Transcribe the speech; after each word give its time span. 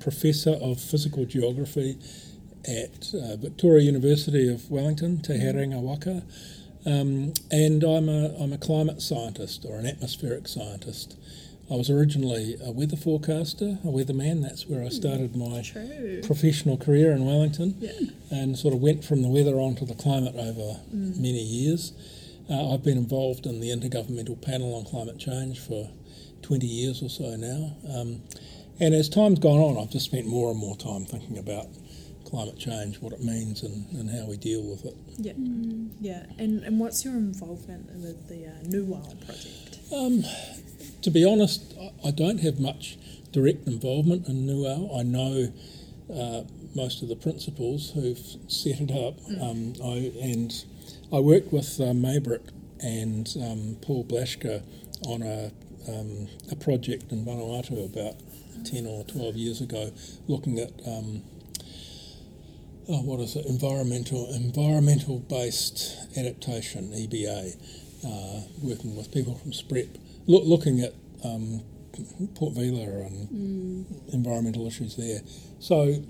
professor 0.00 0.50
of 0.60 0.80
physical 0.80 1.24
geography 1.24 1.98
at 2.66 3.12
uh, 3.14 3.36
Victoria 3.36 3.84
University 3.84 4.52
of 4.52 4.70
Wellington, 4.70 5.20
Te 5.22 5.34
Herenga 5.34 5.80
Waka. 5.80 6.22
Um, 6.86 7.32
and 7.50 7.82
I'm 7.84 8.08
a, 8.08 8.34
I'm 8.42 8.52
a 8.52 8.58
climate 8.58 9.02
scientist 9.02 9.64
or 9.68 9.78
an 9.78 9.86
atmospheric 9.86 10.48
scientist. 10.48 11.16
I 11.70 11.74
was 11.74 11.88
originally 11.88 12.56
a 12.64 12.72
weather 12.72 12.96
forecaster, 12.96 13.78
a 13.84 13.86
weatherman. 13.86 14.42
That's 14.42 14.66
where 14.66 14.82
I 14.84 14.88
started 14.88 15.36
my 15.36 15.62
True. 15.62 16.20
professional 16.24 16.76
career 16.76 17.12
in 17.12 17.24
Wellington 17.24 17.76
Yeah. 17.78 17.92
and 18.30 18.58
sort 18.58 18.74
of 18.74 18.80
went 18.80 19.04
from 19.04 19.22
the 19.22 19.28
weather 19.28 19.54
onto 19.56 19.86
the 19.86 19.94
climate 19.94 20.34
over 20.36 20.80
many 20.92 21.42
years. 21.42 21.92
Uh, 22.50 22.74
I've 22.74 22.82
been 22.82 22.98
involved 22.98 23.46
in 23.46 23.60
the 23.60 23.68
Intergovernmental 23.68 24.40
Panel 24.42 24.74
on 24.74 24.84
Climate 24.84 25.18
Change 25.18 25.60
for 25.60 25.88
20 26.42 26.66
years 26.66 27.02
or 27.02 27.08
so 27.08 27.36
now. 27.36 27.76
Um, 27.94 28.22
and 28.80 28.94
as 28.94 29.08
time's 29.08 29.38
gone 29.38 29.58
on, 29.60 29.78
I've 29.82 29.90
just 29.90 30.06
spent 30.06 30.26
more 30.26 30.50
and 30.50 30.58
more 30.58 30.76
time 30.76 31.04
thinking 31.04 31.38
about 31.38 31.66
climate 32.24 32.58
change, 32.58 33.00
what 33.00 33.12
it 33.12 33.22
means, 33.22 33.62
and, 33.62 33.86
and 33.92 34.08
how 34.10 34.26
we 34.26 34.36
deal 34.36 34.62
with 34.62 34.84
it. 34.84 34.94
Yeah. 35.18 35.32
Yeah. 36.00 36.26
And 36.38 36.62
and 36.64 36.78
what's 36.78 37.04
your 37.04 37.14
involvement 37.14 37.86
with 37.96 38.28
the 38.28 38.46
uh, 38.46 38.52
New 38.64 38.84
Wild 38.84 39.20
project? 39.26 39.78
Um, 39.92 40.24
to 41.02 41.10
be 41.10 41.24
honest, 41.24 41.74
I- 41.80 42.08
I 42.08 42.10
don't 42.12 42.38
have 42.40 42.58
much 42.60 42.96
direct 43.32 43.66
involvement 43.66 44.28
in 44.28 44.46
Nuau. 44.46 44.98
I 44.98 45.02
know 45.02 45.52
uh, 46.12 46.42
most 46.74 47.02
of 47.02 47.08
the 47.08 47.16
principals 47.16 47.90
who've 47.90 48.18
set 48.48 48.80
it 48.80 48.90
up, 48.90 49.14
um, 49.40 49.74
I, 49.84 50.12
and 50.20 50.64
I 51.12 51.18
worked 51.20 51.52
with 51.52 51.80
uh, 51.80 51.92
Maibritt 51.92 52.50
and 52.80 53.28
um, 53.42 53.76
Paul 53.82 54.04
Blaschke 54.04 54.62
on 55.06 55.22
a, 55.22 55.52
um, 55.88 56.28
a 56.50 56.56
project 56.56 57.12
in 57.12 57.24
Vanuatu 57.24 57.84
about 57.84 58.14
10 58.64 58.86
or 58.86 59.04
12 59.04 59.36
years 59.36 59.60
ago, 59.60 59.90
looking 60.28 60.58
at 60.58 60.70
um, 60.86 61.22
oh, 62.88 63.02
what 63.02 63.20
is 63.20 63.36
it? 63.36 63.46
Environmental 63.46 64.32
environmental 64.34 65.18
based 65.20 65.96
adaptation 66.16 66.92
(EBA), 66.92 67.56
uh, 68.04 68.40
working 68.62 68.96
with 68.96 69.12
people 69.12 69.34
from 69.34 69.52
SPREP, 69.52 69.98
look, 70.26 70.44
looking 70.44 70.80
at 70.80 70.94
um, 71.24 71.62
Port 72.34 72.54
Vila 72.54 73.06
and 73.06 73.86
environmental 74.12 74.66
issues 74.66 74.96
there. 74.96 75.20
So, 75.58 76.02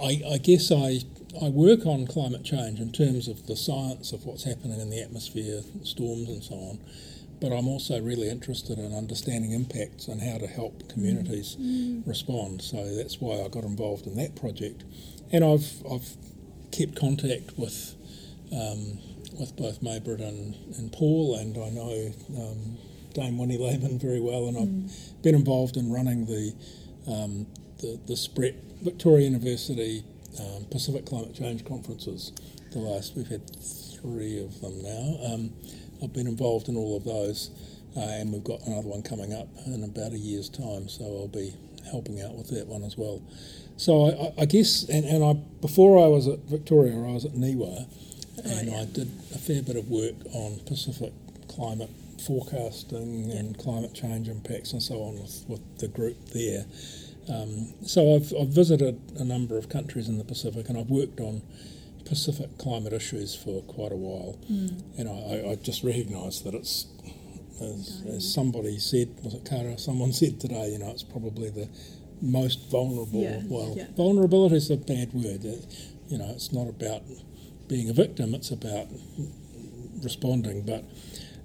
I, 0.00 0.22
I 0.32 0.38
guess 0.38 0.70
I 0.70 1.00
I 1.40 1.48
work 1.48 1.86
on 1.86 2.06
climate 2.06 2.44
change 2.44 2.80
in 2.80 2.90
terms 2.90 3.28
of 3.28 3.46
the 3.46 3.56
science 3.56 4.12
of 4.12 4.26
what's 4.26 4.44
happening 4.44 4.80
in 4.80 4.90
the 4.90 5.00
atmosphere, 5.00 5.62
storms 5.84 6.28
and 6.28 6.42
so 6.42 6.54
on. 6.54 6.78
But 7.40 7.52
I'm 7.52 7.68
also 7.68 8.00
really 8.00 8.28
interested 8.28 8.78
in 8.78 8.94
understanding 8.94 9.52
impacts 9.52 10.08
and 10.08 10.20
how 10.20 10.38
to 10.38 10.46
help 10.46 10.88
communities 10.90 11.56
respond. 12.06 12.60
So 12.60 12.94
that's 12.94 13.20
why 13.20 13.42
I 13.42 13.48
got 13.48 13.64
involved 13.64 14.06
in 14.06 14.16
that 14.16 14.36
project, 14.36 14.84
and 15.32 15.44
I've 15.44 15.82
I've 15.90 16.16
kept 16.70 16.96
contact 16.96 17.56
with 17.56 17.94
um, 18.52 18.98
with 19.38 19.56
both 19.56 19.80
Maibritt 19.80 20.20
and, 20.20 20.54
and 20.76 20.92
Paul, 20.92 21.36
and 21.36 21.56
I 21.56 21.70
know 21.70 22.12
um, 22.36 22.76
Dame 23.14 23.38
Winnie 23.38 23.58
Laban 23.58 23.98
very 23.98 24.20
well, 24.20 24.48
and 24.48 24.56
I've 24.58 25.22
been 25.22 25.34
involved 25.34 25.76
in 25.76 25.90
running 25.90 26.26
the 26.26 26.52
um, 27.06 27.46
the, 27.78 27.98
the 28.06 28.14
SPREP 28.14 28.54
Victoria 28.82 29.24
University 29.24 30.04
um, 30.38 30.66
Pacific 30.70 31.06
Climate 31.06 31.34
Change 31.34 31.64
conferences. 31.64 32.32
The 32.72 32.78
last 32.78 33.16
we've 33.16 33.26
had 33.26 33.48
three 33.50 34.42
of 34.42 34.60
them 34.60 34.82
now. 34.82 35.34
Um, 35.34 35.52
I've 36.02 36.12
been 36.12 36.26
involved 36.26 36.68
in 36.68 36.76
all 36.76 36.96
of 36.96 37.04
those, 37.04 37.50
uh, 37.96 38.00
and 38.00 38.32
we've 38.32 38.44
got 38.44 38.60
another 38.66 38.88
one 38.88 39.02
coming 39.02 39.32
up 39.32 39.48
in 39.66 39.84
about 39.84 40.12
a 40.12 40.18
year's 40.18 40.48
time. 40.48 40.88
So 40.88 41.04
I'll 41.04 41.28
be 41.28 41.54
helping 41.90 42.20
out 42.20 42.34
with 42.36 42.50
that 42.50 42.66
one 42.66 42.84
as 42.84 42.96
well. 42.96 43.22
So 43.76 44.34
I, 44.38 44.42
I, 44.42 44.44
guess, 44.44 44.88
and, 44.88 45.04
and 45.04 45.24
I 45.24 45.34
before 45.60 46.02
I 46.02 46.08
was 46.08 46.28
at 46.28 46.40
Victoria, 46.40 46.94
I 46.96 47.12
was 47.12 47.24
at 47.24 47.32
NIWA, 47.32 47.86
and 48.44 48.68
yeah. 48.68 48.80
I 48.80 48.84
did 48.84 49.10
a 49.34 49.38
fair 49.38 49.62
bit 49.62 49.76
of 49.76 49.88
work 49.88 50.14
on 50.32 50.60
Pacific 50.66 51.12
climate 51.48 51.90
forecasting 52.20 53.30
and 53.32 53.58
climate 53.58 53.94
change 53.94 54.28
impacts 54.28 54.72
and 54.72 54.82
so 54.82 55.02
on 55.02 55.18
with, 55.20 55.44
with 55.48 55.78
the 55.78 55.88
group 55.88 56.16
there. 56.34 56.64
Um, 57.28 57.72
so 57.82 58.14
I've, 58.16 58.32
I've 58.38 58.48
visited 58.48 59.00
a 59.18 59.24
number 59.24 59.56
of 59.56 59.68
countries 59.68 60.08
in 60.08 60.18
the 60.18 60.24
Pacific 60.24 60.68
and 60.68 60.78
I've 60.78 60.90
worked 60.90 61.20
on 61.20 61.42
Pacific 62.10 62.58
climate 62.58 62.92
issues 62.92 63.36
for 63.36 63.62
quite 63.62 63.92
a 63.92 63.96
while. 63.96 64.36
Hmm. 64.48 64.66
And 64.98 65.08
I, 65.08 65.52
I, 65.52 65.54
just 65.54 65.84
recognise 65.84 66.42
that 66.42 66.54
it's, 66.54 66.86
as, 67.62 68.02
as 68.16 68.34
somebody 68.34 68.80
said, 68.80 69.14
was 69.22 69.34
it 69.34 69.44
Cara? 69.44 69.78
Someone 69.78 70.12
said 70.20 70.40
today, 70.40 70.70
you 70.72 70.80
know, 70.80 70.90
it's 70.90 71.04
probably 71.04 71.50
the 71.50 71.68
most 72.20 72.68
vulnerable. 72.68 73.22
Yeah, 73.22 73.42
well, 73.44 73.74
yeah. 73.76 73.86
vulnerability 73.96 74.56
is 74.56 74.70
a 74.72 74.76
bad 74.76 75.12
word. 75.12 75.44
You 76.08 76.18
know, 76.18 76.30
it's 76.30 76.52
not 76.52 76.68
about 76.68 77.02
being 77.68 77.88
a 77.88 77.92
victim, 77.92 78.34
it's 78.34 78.50
about 78.50 78.88
responding. 80.02 80.66
But 80.66 80.84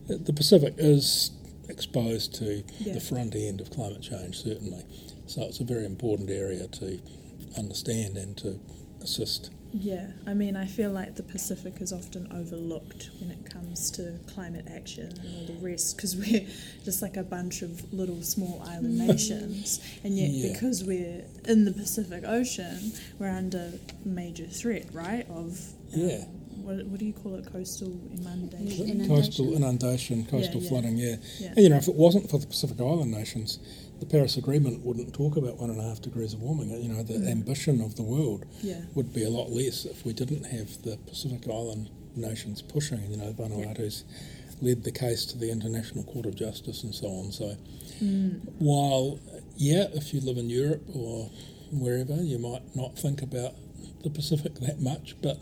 the 0.08 0.34
Pacific 0.34 0.74
is 0.80 1.30
exposed 1.70 2.34
to 2.36 2.64
Yeah. 2.80 2.94
the 2.94 3.00
front 3.00 3.36
end 3.36 3.62
of 3.62 3.70
climate 3.70 4.02
change, 4.02 4.42
certainly. 4.42 4.84
So 5.28 5.44
it's 5.44 5.60
a 5.60 5.64
very 5.64 5.86
important 5.86 6.32
area 6.32 6.66
to 6.68 7.00
understand 7.56 8.18
and 8.18 8.36
to 8.38 8.60
assist. 9.02 9.52
Yeah, 9.78 10.12
I 10.26 10.34
mean, 10.34 10.56
I 10.56 10.68
feel 10.68 10.92
like 10.92 11.16
the 11.16 11.24
Pacific 11.24 11.82
is 11.82 11.92
often 11.92 12.32
overlooked 12.32 13.10
when 13.20 13.30
it 13.30 13.50
comes 13.52 13.92
to 13.92 14.18
climate 14.34 14.66
action 14.74 15.12
and 15.20 15.36
all 15.50 15.54
the 15.56 15.68
rest 15.70 15.98
because 15.98 16.16
we're 16.16 16.48
just 16.86 17.02
like 17.02 17.18
a 17.18 17.24
bunch 17.24 17.62
of 17.62 17.92
little 17.94 18.22
small 18.22 18.64
island 18.66 18.98
nations, 18.98 19.82
and 20.06 20.18
yet 20.18 20.30
Yeah. 20.30 20.54
because 20.54 20.86
we're 20.86 21.26
in 21.46 21.66
the 21.66 21.74
Pacific 21.74 22.24
Ocean, 22.26 22.94
we're 23.20 23.30
under 23.30 23.74
major 24.06 24.46
threat, 24.48 24.86
right? 24.94 25.28
Of 25.30 25.60
um, 25.94 26.00
Yeah. 26.00 26.24
what, 26.64 26.86
what 26.86 26.98
do 27.00 27.06
you 27.06 27.14
call 27.14 27.36
it? 27.36 27.46
Coastal 27.52 27.92
inundation. 28.14 28.86
Inundation. 28.90 29.08
Coastal 29.08 29.54
inundation, 29.56 30.26
coastal 30.26 30.62
yeah. 30.62 30.70
flooding, 30.70 30.96
yeah. 30.98 31.16
Yeah. 31.40 31.48
And 31.50 31.58
you 31.60 31.70
know, 31.70 31.76
if 31.78 31.90
it 31.90 31.96
wasn't 31.96 32.30
for 32.30 32.38
the 32.38 32.48
Pacific 32.48 32.80
Island 32.80 33.12
nations, 33.12 33.60
the 34.00 34.06
Paris 34.06 34.38
Agreement 34.38 34.86
wouldn't 34.86 35.14
talk 35.14 35.38
about 35.38 35.58
one 35.60 35.70
and 35.70 35.80
a 35.80 35.84
half 35.84 36.02
degrees 36.02 36.34
of 36.34 36.42
warming. 36.42 36.70
You 36.82 36.90
know, 36.94 37.04
the 37.04 37.14
Mm. 37.16 37.28
ambition 37.30 37.82
of 37.82 37.96
the 37.96 38.04
world 38.04 38.46
Yeah. 38.64 38.82
would 38.94 39.14
be 39.14 39.24
a 39.24 39.30
lot 39.30 39.52
less 39.52 39.86
if 39.86 40.06
we 40.06 40.14
didn't 40.14 40.44
have 40.46 40.82
the 40.84 40.98
Pacific 41.06 41.48
Island 41.48 41.90
nations 42.16 42.62
pushing. 42.62 43.00
You 43.10 43.18
know, 43.18 43.32
Vanuatu's 43.34 44.04
led 44.62 44.84
the 44.84 44.92
case 44.92 45.26
to 45.26 45.38
the 45.38 45.50
International 45.52 46.04
Court 46.04 46.26
of 46.26 46.36
Justice 46.36 46.84
and 46.84 46.94
so 46.94 47.08
on. 47.08 47.32
So 47.32 47.56
Mm. 48.02 48.42
while, 48.60 49.20
yeah, 49.58 49.88
if 49.94 50.14
you 50.14 50.20
live 50.22 50.38
in 50.38 50.50
Europe 50.50 50.84
or 50.94 51.30
wherever, 51.72 52.22
you 52.22 52.38
might 52.38 52.76
not 52.76 52.98
think 52.98 53.22
about 53.22 53.56
the 54.04 54.10
Pacific 54.10 54.56
that 54.56 54.80
much, 54.82 55.16
but 55.22 55.40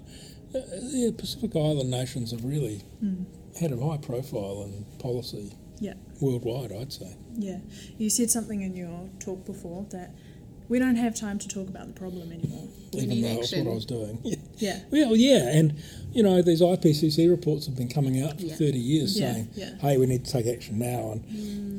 uh, 0.55 0.59
yeah, 0.91 1.09
Pacific 1.17 1.55
Island 1.55 1.89
nations 1.89 2.29
have 2.31 2.43
really 2.45 2.81
Mm. 3.03 3.25
had 3.55 3.71
a 3.71 3.77
high 3.77 3.97
profile 3.97 4.63
in 4.63 4.85
policy 4.99 5.53
Yeah. 5.79 5.95
worldwide, 6.21 6.71
I'd 6.71 6.93
say. 6.93 7.15
Yeah, 7.37 7.59
you 7.97 8.09
said 8.09 8.29
something 8.31 8.61
in 8.61 8.75
your 8.75 9.09
talk 9.19 9.45
before 9.45 9.85
that 9.91 10.11
we 10.69 10.79
don't 10.79 10.95
have 10.95 11.13
time 11.15 11.39
to 11.39 11.47
talk 11.47 11.67
about 11.67 11.87
the 11.87 11.93
problem 11.93 12.31
anymore. 12.31 12.67
We 12.93 13.01
even 13.01 13.09
need 13.09 13.23
though 13.23 13.35
that's 13.35 13.51
action. 13.53 13.65
what 13.65 13.71
I 13.71 13.75
was 13.75 13.85
doing. 13.85 14.19
Yeah. 14.23 14.35
Yeah, 14.57 14.79
Well, 14.91 15.15
yeah, 15.15 15.49
and 15.57 15.73
you 16.13 16.23
know 16.23 16.41
these 16.41 16.61
IPCC 16.61 17.29
reports 17.29 17.65
have 17.65 17.75
been 17.75 17.89
coming 17.89 18.21
out 18.21 18.39
for 18.39 18.45
Yeah. 18.45 18.55
thirty 18.55 18.79
years 18.79 19.19
Yeah, 19.19 19.33
saying, 19.33 19.47
yeah. 19.55 19.77
"Hey, 19.79 19.97
we 19.97 20.05
need 20.05 20.23
to 20.25 20.31
take 20.31 20.47
action 20.47 20.79
now." 20.79 21.11
And 21.11 21.25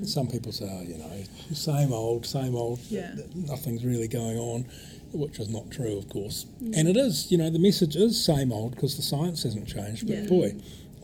mm. 0.03 0.06
some 0.06 0.26
people 0.28 0.53
say, 0.53 0.66
"Oh, 0.70 0.82
you 0.82 0.99
know, 0.99 1.11
same 1.55 1.93
old, 1.93 2.26
same 2.26 2.55
old. 2.55 2.81
Yeah. 2.90 3.14
Nothing's 3.34 3.84
really 3.84 4.08
going 4.08 4.37
on," 4.38 4.67
which 5.12 5.38
is 5.38 5.49
not 5.49 5.70
true, 5.70 5.96
of 5.96 6.08
course. 6.08 6.46
Mm. 6.62 6.76
And 6.76 6.88
it 6.88 6.96
is, 6.96 7.31
you 7.31 7.38
know, 7.38 7.49
the 7.49 7.58
message 7.61 7.96
is 7.96 8.23
same 8.23 8.52
old 8.52 8.73
because 8.75 8.96
the 8.96 9.02
science 9.02 9.44
hasn't 9.44 9.67
changed. 9.69 10.06
But 10.06 10.17
Yeah. 10.19 10.26
boy, 10.26 10.55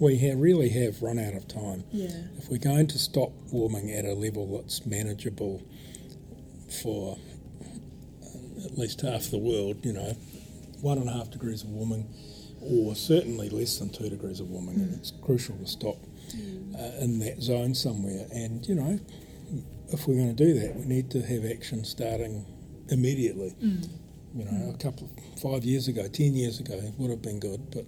we 0.00 0.16
have 0.18 0.38
really 0.38 0.70
have 0.70 1.00
run 1.02 1.18
out 1.18 1.34
of 1.34 1.46
time. 1.46 1.84
yeah, 1.92 2.08
If 2.38 2.48
we're 2.48 2.58
going 2.58 2.86
to 2.88 2.98
stop 2.98 3.30
warming 3.52 3.90
at 3.92 4.04
a 4.04 4.14
level 4.14 4.56
that's 4.58 4.84
manageable 4.86 5.62
for 6.82 7.18
uh, 7.62 8.64
at 8.64 8.78
least 8.78 9.02
half 9.02 9.30
the 9.30 9.38
world, 9.38 9.84
you 9.84 9.92
know, 9.92 10.16
one 10.80 10.98
and 10.98 11.08
a 11.08 11.12
half 11.12 11.30
degrees 11.30 11.62
of 11.62 11.68
warming, 11.68 12.08
or 12.62 12.94
certainly 12.94 13.48
less 13.50 13.78
than 13.78 13.90
two 13.90 14.08
degrees 14.08 14.40
of 14.40 14.48
warming, 14.48 14.76
and 14.80 14.94
it's 14.94 15.12
crucial 15.22 15.56
to 15.58 15.66
stop 15.66 15.96
uh, 16.78 17.02
in 17.04 17.18
that 17.20 17.40
zone 17.42 17.74
somewhere. 17.74 18.26
And 18.32 18.66
you 18.66 18.74
know, 18.74 18.98
if 19.92 20.06
we're 20.06 20.14
going 20.16 20.34
to 20.34 20.44
do 20.44 20.54
that, 20.60 20.76
we 20.76 20.84
need 20.86 21.10
to 21.10 21.22
have 21.22 21.44
action 21.44 21.84
starting 21.84 22.46
immediately. 22.88 23.54
You 24.34 24.44
know, 24.44 24.70
a 24.72 24.76
couple 24.78 25.10
of 25.34 25.40
five 25.40 25.64
years 25.64 25.88
ago, 25.88 26.06
ten 26.08 26.34
years 26.34 26.60
ago 26.60 26.80
would 26.98 27.10
have 27.10 27.22
been 27.22 27.40
good, 27.40 27.70
but 27.72 27.84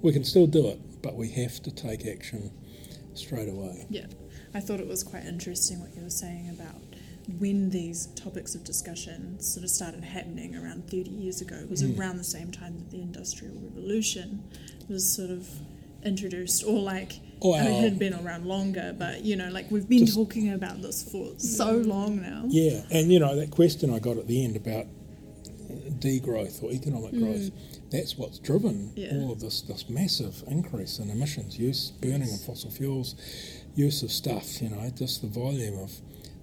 we 0.00 0.12
can 0.12 0.24
still 0.24 0.46
do 0.46 0.68
it. 0.68 0.80
But 1.02 1.16
we 1.16 1.28
have 1.32 1.60
to 1.62 1.70
take 1.70 2.06
action 2.06 2.50
straight 3.14 3.48
away. 3.48 3.86
yeah. 3.90 4.06
I 4.54 4.60
thought 4.60 4.80
it 4.80 4.86
was 4.86 5.02
quite 5.02 5.24
interesting 5.24 5.80
what 5.80 5.94
you 5.96 6.02
were 6.02 6.10
saying 6.10 6.48
about 6.50 6.80
when 7.38 7.70
these 7.70 8.06
topics 8.16 8.54
of 8.54 8.64
discussion 8.64 9.38
sort 9.40 9.64
of 9.64 9.70
started 9.70 10.04
happening 10.04 10.54
around 10.56 10.88
30 10.90 11.10
years 11.10 11.40
ago. 11.40 11.56
It 11.56 11.70
was 11.70 11.82
Mm. 11.82 11.98
around 11.98 12.16
the 12.18 12.24
same 12.24 12.50
time 12.50 12.76
that 12.78 12.90
the 12.90 13.00
Industrial 13.00 13.54
Revolution 13.54 14.42
was 14.88 15.10
sort 15.10 15.30
of 15.30 15.48
introduced, 16.04 16.64
or 16.64 16.80
like 16.80 17.20
Well, 17.40 17.54
it 17.66 17.80
had 17.82 17.98
been 17.98 18.14
around 18.14 18.44
longer, 18.46 18.94
but 18.98 19.24
you 19.24 19.36
know, 19.36 19.50
like 19.50 19.70
we've 19.70 19.88
been 19.88 20.06
talking 20.06 20.50
about 20.52 20.82
this 20.82 21.02
for 21.02 21.32
so 21.38 21.76
long 21.76 22.20
now. 22.20 22.44
Yeah, 22.48 22.82
and 22.90 23.10
you 23.12 23.18
know 23.20 23.34
that 23.36 23.50
question 23.50 23.92
I 23.92 23.98
got 24.00 24.16
at 24.18 24.26
the 24.26 24.44
end 24.44 24.56
about 24.56 24.86
degrowth 25.98 26.62
or 26.62 26.70
economic 26.70 27.12
mm. 27.12 27.20
growth. 27.20 27.50
That's 27.90 28.16
what's 28.16 28.38
driven 28.38 28.92
Yeah. 28.96 29.14
all 29.16 29.32
of 29.32 29.40
this 29.40 29.62
this 29.62 29.88
massive 29.88 30.42
increase 30.46 30.98
in 30.98 31.10
emissions, 31.10 31.58
use, 31.58 31.90
burning 32.00 32.32
of 32.32 32.40
fossil 32.40 32.70
fuels, 32.70 33.14
use 33.74 34.02
of 34.02 34.10
stuff. 34.10 34.62
You 34.62 34.70
know, 34.70 34.90
just 34.90 35.22
the 35.22 35.28
volume 35.28 35.78
of 35.78 35.92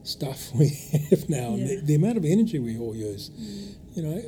stuff 0.03 0.51
we 0.55 0.69
have 1.09 1.29
now, 1.29 1.53
and 1.53 1.69
the, 1.69 1.81
the 1.81 1.95
amount 1.95 2.17
of 2.17 2.25
energy 2.25 2.59
we 2.59 2.77
all 2.77 2.95
use. 2.95 3.29
Mm. 3.29 3.75
You 3.95 4.03
know, 4.03 4.21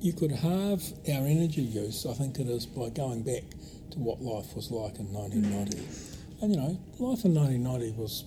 you 0.00 0.12
could 0.12 0.30
halve 0.30 0.82
our 1.08 1.26
energy 1.26 1.62
use. 1.62 2.06
I 2.06 2.14
think 2.14 2.38
it 2.38 2.48
is 2.48 2.66
by 2.66 2.88
going 2.90 3.22
back 3.22 3.42
to 3.90 3.98
what 3.98 4.22
life 4.22 4.54
was 4.56 4.70
like 4.70 4.98
in 4.98 5.12
1990. 5.12 5.76
Mm. 5.76 6.42
And 6.42 6.54
you 6.54 6.60
know, 6.60 6.78
life 6.98 7.24
in 7.24 7.34
1990 7.34 7.92
was 8.00 8.24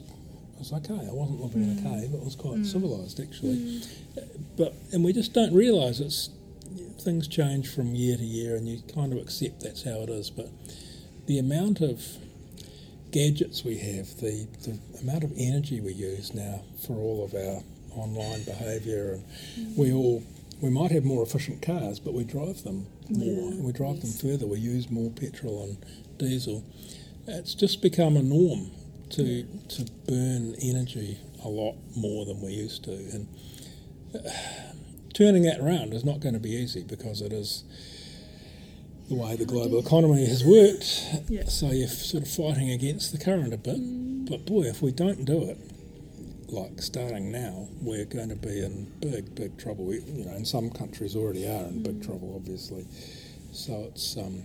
was 0.59 0.73
okay. 0.73 0.94
I 0.94 1.13
wasn't 1.13 1.41
living 1.41 1.63
in 1.63 1.77
a 1.77 1.81
mm. 1.81 1.83
cave. 1.83 2.13
It 2.13 2.23
was 2.23 2.35
quite 2.35 2.59
mm. 2.59 2.65
civilized 2.65 3.19
actually. 3.19 3.57
Mm. 3.57 4.17
Uh, 4.17 4.21
but 4.57 4.73
and 4.91 5.03
we 5.03 5.13
just 5.13 5.33
don't 5.33 5.53
realise 5.53 6.00
it's 6.00 6.29
things 7.00 7.27
change 7.27 7.73
from 7.73 7.95
year 7.95 8.17
to 8.17 8.23
year, 8.23 8.55
and 8.55 8.67
you 8.67 8.81
kind 8.94 9.11
of 9.11 9.19
accept 9.19 9.61
that's 9.61 9.83
how 9.83 10.01
it 10.01 10.09
is. 10.09 10.29
But 10.29 10.50
the 11.25 11.39
amount 11.39 11.81
of 11.81 12.01
gadgets 13.11 13.63
we 13.63 13.77
have, 13.77 14.17
the, 14.17 14.47
the 14.63 14.79
amount 15.01 15.23
of 15.23 15.31
energy 15.38 15.79
we 15.79 15.94
use 15.94 16.33
now 16.33 16.63
for 16.85 16.94
all 16.94 17.23
of 17.23 17.33
our 17.33 17.61
online 17.95 18.44
behaviour, 18.44 19.13
and 19.55 19.77
we 19.77 19.94
all 19.94 20.23
we 20.61 20.69
might 20.69 20.91
have 20.91 21.03
more 21.03 21.23
efficient 21.23 21.61
cars, 21.61 22.00
but 22.00 22.13
we 22.13 22.23
drive 22.23 22.63
them 22.63 22.88
more. 23.09 23.51
Yeah. 23.51 23.61
We 23.61 23.73
drive 23.73 24.01
them 24.01 24.11
further. 24.11 24.47
We 24.47 24.59
use 24.59 24.89
more 24.89 25.11
petrol 25.11 25.63
and 25.63 25.77
diesel. 26.17 26.63
It's 27.27 27.53
just 27.53 27.81
become 27.81 28.15
a 28.15 28.23
norm 28.23 28.71
to 29.13 29.44
to 29.69 29.86
burn 30.07 30.56
energy 30.62 31.18
a 31.44 31.48
lot 31.48 31.75
more 31.95 32.25
than 32.25 32.42
we 32.42 32.51
used 32.51 32.83
to, 32.86 32.92
and 32.92 33.27
uh, 34.15 34.30
turning 35.13 35.44
that 35.44 35.60
around 35.60 35.94
is 35.94 36.04
not 36.04 36.19
going 36.19 36.33
to 36.33 36.39
be 36.39 36.51
easy 36.51 36.83
because 36.83 37.21
it 37.21 37.33
is 37.33 37.63
the 39.10 39.15
way 39.15 39.36
the 39.36 39.45
global 39.45 39.80
economy 39.80 40.25
has 40.25 40.44
worked. 40.44 41.30
Yeah. 41.30 41.45
So 41.45 41.71
you're 41.71 41.88
sort 41.88 42.24
of 42.24 42.30
fighting 42.30 42.71
against 42.71 43.12
the 43.12 43.24
current 43.24 43.54
a 43.54 43.57
bit. 43.57 43.80
But 44.30 44.45
boy, 44.45 44.63
if 44.63 44.81
we 44.81 44.92
don't 44.92 45.25
do 45.25 45.44
it, 45.44 45.57
like 46.48 46.81
starting 46.81 47.31
now, 47.31 47.68
we're 47.81 48.06
going 48.06 48.30
to 48.30 48.36
be 48.36 48.63
in 48.63 48.92
big, 49.01 49.36
big 49.36 49.57
trouble. 49.57 49.86
We, 49.86 50.00
you 50.01 50.25
know, 50.25 50.31
and 50.31 50.48
some 50.48 50.69
countries 50.69 51.15
already 51.15 51.45
are 51.45 51.65
in 51.65 51.83
big 51.83 52.04
trouble, 52.06 52.33
obviously. 52.36 52.86
So 53.51 53.86
it's 53.89 54.18
um, 54.18 54.44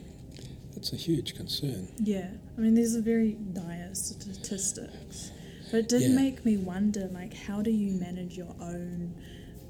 it's 0.78 0.92
a 0.92 0.96
huge 0.96 1.34
concern. 1.34 1.88
Yeah, 1.98 2.28
I 2.56 2.60
mean, 2.60 2.74
these 2.74 2.94
are 2.96 3.00
very 3.00 3.32
dire 3.52 3.90
statistics, 3.94 5.32
but 5.72 5.78
it 5.80 5.88
did 5.88 6.02
Yeah. 6.02 6.08
make 6.14 6.44
me 6.44 6.56
wonder, 6.56 7.08
like, 7.12 7.34
how 7.34 7.62
do 7.62 7.70
you 7.72 7.90
manage 7.98 8.36
your 8.36 8.54
own 8.60 9.12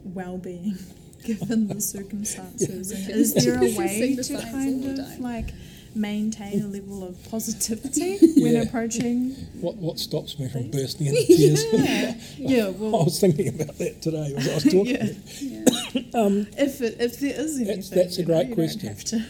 well-being 0.04 0.76
given 1.24 1.68
the 1.68 1.80
circumstances? 1.80 2.90
And 2.92 3.10
is 3.10 3.32
there 3.34 3.56
a 3.56 3.74
way 3.78 4.16
to 4.16 4.34
kind 4.52 4.84
of 4.98 5.18
like 5.20 5.54
maintain 5.94 6.60
a 6.60 6.64
mm. 6.64 6.74
level 6.74 7.02
of 7.08 7.30
positivity 7.30 8.18
when 8.42 8.52
Yeah. 8.52 8.62
approaching? 8.64 9.30
What 9.62 9.76
what 9.76 9.98
stops 9.98 10.38
me 10.38 10.50
from 10.50 10.70
bursting 10.70 11.06
into 11.06 11.24
tears? 11.24 11.64
Yeah, 11.72 12.14
yeah. 12.36 12.66
I 12.66 13.04
was 13.08 13.18
thinking 13.18 13.48
about 13.48 13.78
that 13.78 14.02
today 14.02 14.34
as 14.36 14.46
I 14.46 14.54
was 14.56 14.64
talking. 14.64 14.86
Yeah. 14.86 15.62
Yeah. 15.94 16.44
if 16.66 16.82
it, 16.82 16.96
if 17.00 17.18
there 17.18 17.30
is 17.44 17.56
anything, 17.56 17.66
That's- 17.66 17.88
that's 17.88 18.18
a 18.18 18.20
you 18.20 18.26
know, 18.26 18.34
great 18.44 18.54
question. 18.54 19.24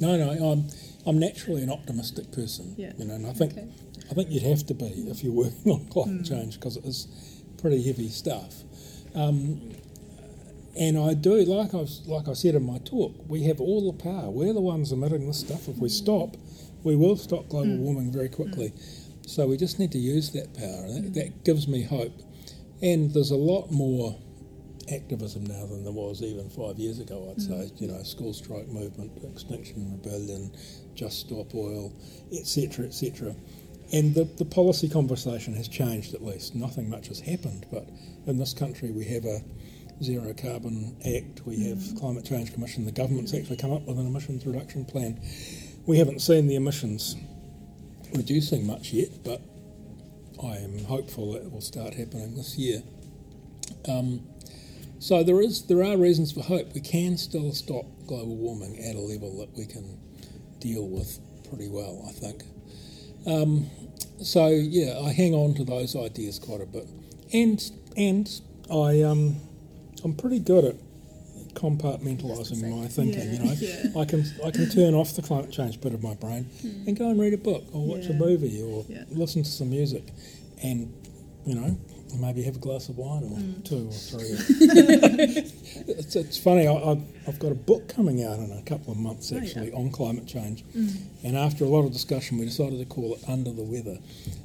No, 0.00 0.16
no, 0.16 0.30
I'm 0.52 0.64
I'm 1.06 1.18
naturally 1.18 1.62
an 1.62 1.70
optimistic 1.70 2.30
person. 2.32 2.74
Yeah. 2.76 2.92
You 2.98 3.04
know, 3.06 3.14
and 3.14 3.26
I 3.26 3.32
think 3.32 3.52
Okay. 3.52 3.68
I 4.10 4.14
think 4.14 4.30
you'd 4.30 4.42
have 4.42 4.66
to 4.66 4.74
be 4.74 4.86
if 5.08 5.22
you're 5.24 5.32
working 5.32 5.72
on 5.72 5.86
climate 5.86 6.22
Mm. 6.22 6.28
change 6.28 6.54
because 6.60 6.76
it 6.76 6.84
is 6.84 7.06
pretty 7.60 7.82
heavy 7.82 8.08
stuff. 8.08 8.62
Um, 9.14 9.60
and 10.78 10.96
I 10.98 11.14
do, 11.14 11.34
like 11.44 11.74
I 11.74 11.86
like 12.06 12.28
I 12.28 12.32
said 12.32 12.54
in 12.54 12.64
my 12.64 12.78
talk, 12.78 13.14
we 13.28 13.42
have 13.44 13.60
all 13.60 13.90
the 13.92 13.98
power. 13.98 14.30
We're 14.30 14.54
the 14.54 14.60
ones 14.60 14.90
emitting 14.92 15.26
this 15.26 15.40
stuff. 15.40 15.68
If 15.68 15.76
we 15.78 15.88
Mm. 15.88 15.92
stop, 15.92 16.36
we 16.82 16.96
will 16.96 17.16
stop 17.16 17.48
global 17.48 17.76
warming 17.76 18.10
very 18.10 18.28
quickly. 18.28 18.72
So 19.26 19.46
we 19.46 19.56
just 19.56 19.78
need 19.78 19.92
to 19.92 19.98
use 19.98 20.30
that 20.30 20.52
power. 20.54 20.88
That, 20.92 21.14
that 21.14 21.44
gives 21.44 21.68
me 21.68 21.82
hope. 21.82 22.12
And 22.80 23.12
there's 23.12 23.30
a 23.30 23.36
lot 23.36 23.70
more 23.70 24.16
activism 24.90 25.44
now 25.44 25.66
than 25.66 25.84
there 25.84 25.92
was 25.92 26.22
even 26.22 26.48
five 26.50 26.78
years 26.78 26.98
ago, 26.98 27.28
I'd 27.30 27.42
mm. 27.42 27.48
say. 27.48 27.74
You 27.78 27.88
know, 27.88 28.02
school 28.02 28.32
strike 28.32 28.68
movement, 28.68 29.12
Extinction 29.24 29.92
Rebellion, 29.92 30.52
Just 30.94 31.20
Stop 31.20 31.54
Oil, 31.54 31.92
etc., 32.32 32.86
etc. 32.86 33.34
And 33.92 34.14
the, 34.14 34.24
the 34.24 34.44
policy 34.44 34.88
conversation 34.88 35.54
has 35.54 35.68
changed 35.68 36.14
at 36.14 36.24
least. 36.24 36.54
Nothing 36.54 36.88
much 36.88 37.08
has 37.08 37.20
happened, 37.20 37.66
but 37.70 37.88
in 38.26 38.38
this 38.38 38.54
country 38.54 38.90
we 38.90 39.04
have 39.06 39.24
a 39.24 39.42
Zero 40.02 40.34
Carbon 40.34 40.96
Act, 41.04 41.46
we 41.46 41.68
have 41.68 41.78
mm. 41.78 42.00
Climate 42.00 42.24
Change 42.24 42.52
Commission, 42.52 42.84
the 42.84 42.92
government's 42.92 43.32
mm. 43.32 43.40
actually 43.40 43.56
come 43.56 43.72
up 43.72 43.82
with 43.82 43.98
an 43.98 44.06
emissions 44.06 44.46
reduction 44.46 44.84
plan. 44.84 45.20
We 45.86 45.98
haven't 45.98 46.20
seen 46.20 46.46
the 46.46 46.56
emissions 46.56 47.16
reducing 48.14 48.66
much 48.66 48.92
yet, 48.92 49.10
but 49.24 49.40
I 50.42 50.56
am 50.56 50.84
hopeful 50.84 51.32
that 51.32 51.42
it 51.42 51.52
will 51.52 51.60
start 51.60 51.94
happening 51.94 52.34
this 52.34 52.58
year. 52.58 52.82
Um, 53.88 54.26
so 55.02 55.22
there 55.24 55.40
is 55.40 55.62
there 55.66 55.82
are 55.82 55.96
reasons 55.96 56.30
for 56.32 56.42
hope. 56.42 56.72
We 56.74 56.80
can 56.80 57.16
still 57.18 57.52
stop 57.52 57.84
global 58.06 58.36
warming 58.36 58.78
at 58.78 58.94
a 58.94 59.00
level 59.00 59.36
that 59.40 59.50
we 59.58 59.66
can 59.66 59.98
deal 60.60 60.86
with 60.88 61.18
pretty 61.48 61.68
well, 61.68 62.04
I 62.08 62.12
think. 62.12 62.44
Um, 63.26 63.68
so 64.22 64.46
yeah, 64.48 65.00
I 65.00 65.10
hang 65.12 65.34
on 65.34 65.54
to 65.54 65.64
those 65.64 65.96
ideas 65.96 66.38
quite 66.38 66.60
a 66.60 66.66
bit, 66.66 66.86
and 67.32 67.58
and 67.96 68.28
I 68.70 69.02
um, 69.02 69.36
I'm 70.04 70.14
pretty 70.14 70.38
good 70.38 70.64
at 70.64 70.76
compartmentalising 71.54 72.62
my 72.70 72.86
thinking. 72.88 73.32
You 73.32 73.38
know, 73.40 73.52
Yeah. 73.58 74.00
I 74.00 74.04
can 74.04 74.24
I 74.44 74.50
can 74.50 74.68
turn 74.70 74.94
off 74.94 75.14
the 75.16 75.22
climate 75.22 75.50
change 75.50 75.80
bit 75.80 75.94
of 75.94 76.02
my 76.02 76.14
brain 76.14 76.48
and 76.86 76.96
go 76.96 77.10
and 77.10 77.20
read 77.20 77.34
a 77.34 77.38
book 77.38 77.64
or 77.72 77.84
watch 77.84 78.06
a 78.06 78.12
movie 78.14 78.62
or 78.62 78.84
Yeah. 78.88 79.04
listen 79.10 79.42
to 79.42 79.50
some 79.50 79.70
music, 79.70 80.04
and 80.62 80.92
you 81.44 81.54
know 81.54 81.76
maybe 82.20 82.42
have 82.42 82.56
a 82.56 82.58
glass 82.58 82.88
of 82.88 82.98
wine 82.98 83.22
or 83.24 83.38
mm. 83.38 83.64
two 83.64 83.88
or 83.88 83.92
three. 83.92 84.28
it's, 85.88 86.16
it's 86.16 86.38
funny. 86.38 86.66
I, 86.66 86.74
I've, 86.74 87.02
I've 87.26 87.38
got 87.38 87.52
a 87.52 87.56
book 87.56 87.88
coming 87.88 88.24
out 88.24 88.38
in 88.38 88.50
a 88.52 88.62
couple 88.62 88.92
of 88.92 88.98
months 88.98 89.32
Oh, 89.32 89.36
yeah. 89.36 89.42
actually 89.42 89.72
on 89.72 89.90
climate 89.90 90.26
change, 90.26 90.64
mm. 90.76 90.96
and 91.22 91.36
after 91.36 91.64
a 91.64 91.68
lot 91.68 91.84
of 91.84 91.92
discussion, 91.92 92.38
we 92.38 92.44
decided 92.44 92.78
to 92.78 92.84
call 92.84 93.14
it 93.14 93.20
Under 93.28 93.52
the 93.52 93.62
Weather, 93.62 93.98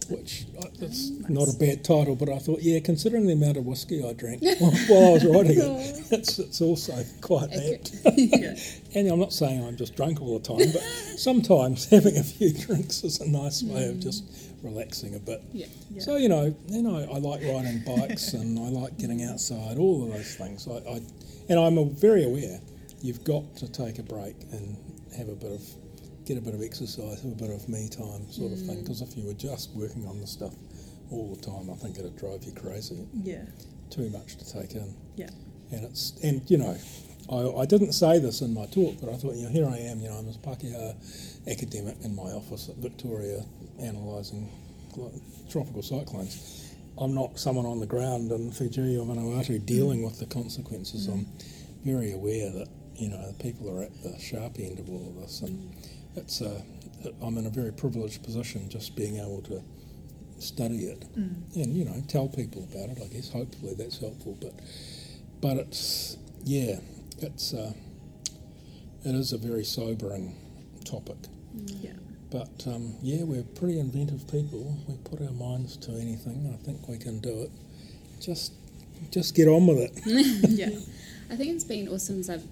which 0.09 0.45
uh, 0.57 0.65
oh, 0.65 0.69
it's 0.81 1.09
not 1.29 1.47
a 1.47 1.57
bad 1.57 1.83
title, 1.83 2.15
but 2.15 2.29
I 2.29 2.39
thought, 2.39 2.61
yeah, 2.61 2.79
considering 2.79 3.25
the 3.27 3.33
amount 3.33 3.57
of 3.57 3.65
whiskey 3.65 4.03
I 4.07 4.13
drank 4.13 4.41
while 4.59 5.07
I 5.07 5.11
was 5.13 5.25
writing 5.25 5.57
it, 5.57 5.63
oh. 5.63 6.03
it's, 6.11 6.39
it's 6.39 6.61
also 6.61 7.03
quite 7.21 7.51
apt. 7.53 7.95
yeah. 8.15 8.55
And 8.95 9.09
I'm 9.09 9.19
not 9.19 9.33
saying 9.33 9.63
I'm 9.65 9.75
just 9.75 9.95
drunk 9.95 10.21
all 10.21 10.39
the 10.39 10.47
time, 10.47 10.71
but 10.71 10.81
sometimes 11.17 11.85
having 11.89 12.17
a 12.17 12.23
few 12.23 12.53
drinks 12.53 13.03
is 13.03 13.19
a 13.19 13.29
nice 13.29 13.63
way 13.63 13.89
of 13.89 13.95
mm. 13.95 14.01
just 14.01 14.23
relaxing 14.63 15.15
a 15.15 15.19
bit. 15.19 15.41
Yeah. 15.53 15.67
Yeah. 15.91 16.01
So 16.01 16.17
you 16.17 16.29
know, 16.29 16.55
you 16.69 16.81
know, 16.81 16.97
I 16.97 17.17
like 17.19 17.41
riding 17.41 17.83
bikes 17.85 18.33
and 18.33 18.57
I 18.59 18.69
like 18.69 18.97
getting 18.97 19.23
outside, 19.23 19.77
all 19.77 20.03
of 20.03 20.13
those 20.13 20.35
things. 20.35 20.67
I, 20.67 20.77
I 20.89 21.01
and 21.49 21.59
I'm 21.59 21.77
a- 21.77 21.85
very 21.85 22.23
aware 22.25 22.59
you've 23.01 23.23
got 23.23 23.55
to 23.57 23.71
take 23.71 23.99
a 23.99 24.03
break 24.03 24.35
and 24.51 24.75
have 25.17 25.29
a 25.29 25.35
bit 25.35 25.51
of 25.51 25.61
get 26.25 26.37
a 26.37 26.41
bit 26.41 26.53
of 26.53 26.61
exercise, 26.61 27.21
have 27.21 27.31
a 27.31 27.35
bit 27.35 27.51
of 27.51 27.69
me 27.69 27.87
time, 27.87 28.29
sort 28.31 28.51
of 28.51 28.59
thing. 28.59 28.77
Mm. 28.77 28.83
Because 28.83 29.01
if 29.01 29.15
you 29.15 29.25
were 29.25 29.33
just 29.33 29.69
working 29.75 30.05
on 30.07 30.19
the 30.19 30.27
stuff 30.27 30.53
all 31.11 31.33
the 31.33 31.41
time, 31.41 31.69
I 31.69 31.75
think 31.75 31.97
it'd 31.97 32.17
drive 32.17 32.43
you 32.43 32.51
crazy. 32.51 33.07
Yeah. 33.23 33.43
Too 33.89 34.09
much 34.09 34.35
to 34.37 34.45
take 34.53 34.73
in 34.75 34.93
Yeah. 35.15 35.29
and 35.71 35.85
it's 35.85 36.19
and 36.21 36.41
you 36.51 36.57
know 36.57 36.75
I, 37.31 37.61
I 37.61 37.65
didn't 37.65 37.93
say 37.93 38.19
this 38.19 38.41
in 38.41 38.53
my 38.53 38.65
talk 38.65 38.95
but 38.99 39.09
I 39.09 39.15
thought 39.15 39.35
you 39.35 39.43
know 39.45 39.49
here 39.49 39.65
I 39.65 39.77
am 39.77 40.01
you 40.01 40.09
know 40.09 40.15
I'm 40.15 40.25
this 40.25 40.35
Pakeha 40.35 40.93
academic 41.49 41.95
in 42.03 42.13
my 42.13 42.31
office 42.31 42.67
at 42.67 42.75
Victoria 42.77 43.45
analysing 43.79 44.49
tropical 45.49 45.81
cyclones. 45.81 46.73
I'm 46.97 47.13
not 47.13 47.39
someone 47.39 47.65
on 47.65 47.79
the 47.79 47.85
ground 47.85 48.31
in 48.31 48.51
Fiji 48.51 48.97
or 48.97 49.05
Vanuatu 49.05 49.63
dealing 49.65 50.03
with 50.03 50.19
the 50.19 50.25
consequences. 50.25 51.07
Mm. 51.07 51.13
I'm 51.13 51.27
very 51.85 52.11
aware 52.11 52.51
that 52.51 52.67
you 52.95 53.09
know 53.09 53.33
people 53.39 53.69
are 53.69 53.83
at 53.83 54.03
the 54.03 54.17
sharp 54.19 54.57
end 54.59 54.79
of 54.79 54.89
all 54.89 55.07
of 55.09 55.21
this 55.21 55.41
and 55.41 55.73
it's 56.15 56.41
a 56.41 56.63
I'm 57.21 57.37
in 57.37 57.45
a 57.45 57.51
very 57.51 57.71
privileged 57.71 58.23
position 58.23 58.67
just 58.69 58.95
being 58.95 59.17
able 59.17 59.43
to 59.43 59.61
study 60.39 60.85
it 60.85 61.05
mm. 61.15 61.55
and 61.55 61.75
you 61.75 61.85
know 61.85 62.03
tell 62.07 62.27
people 62.27 62.63
about 62.63 62.89
it 62.89 63.03
I 63.03 63.07
guess. 63.13 63.31
Hopefully 63.31 63.75
that's 63.77 63.99
helpful 63.99 64.35
but 64.41 64.53
but 65.41 65.57
it's 65.57 66.17
yeah, 66.43 66.79
it's 67.19 67.53
uh, 67.53 67.73
it 69.03 69.15
is 69.15 69.33
a 69.33 69.37
very 69.37 69.63
sobering 69.63 70.35
topic. 70.85 71.17
Mm. 71.55 71.83
Yeah. 71.83 71.91
But 72.29 72.65
um, 72.67 72.95
yeah, 73.01 73.23
we're 73.23 73.43
pretty 73.43 73.79
inventive 73.79 74.27
people. 74.29 74.77
We 74.87 74.95
put 74.97 75.21
our 75.21 75.31
minds 75.33 75.77
to 75.77 75.91
anything. 75.93 76.53
I 76.53 76.61
think 76.65 76.87
we 76.87 76.97
can 76.97 77.19
do 77.19 77.43
it. 77.43 77.51
Just 78.19 78.53
just 79.11 79.35
get 79.35 79.47
on 79.47 79.67
with 79.67 79.77
it. 79.79 79.91
Yeah. 80.49 80.69
I 81.29 81.35
think 81.35 81.51
it's 81.55 81.63
been 81.63 81.87
awesome 81.89 82.19
as 82.19 82.29
I've 82.29 82.43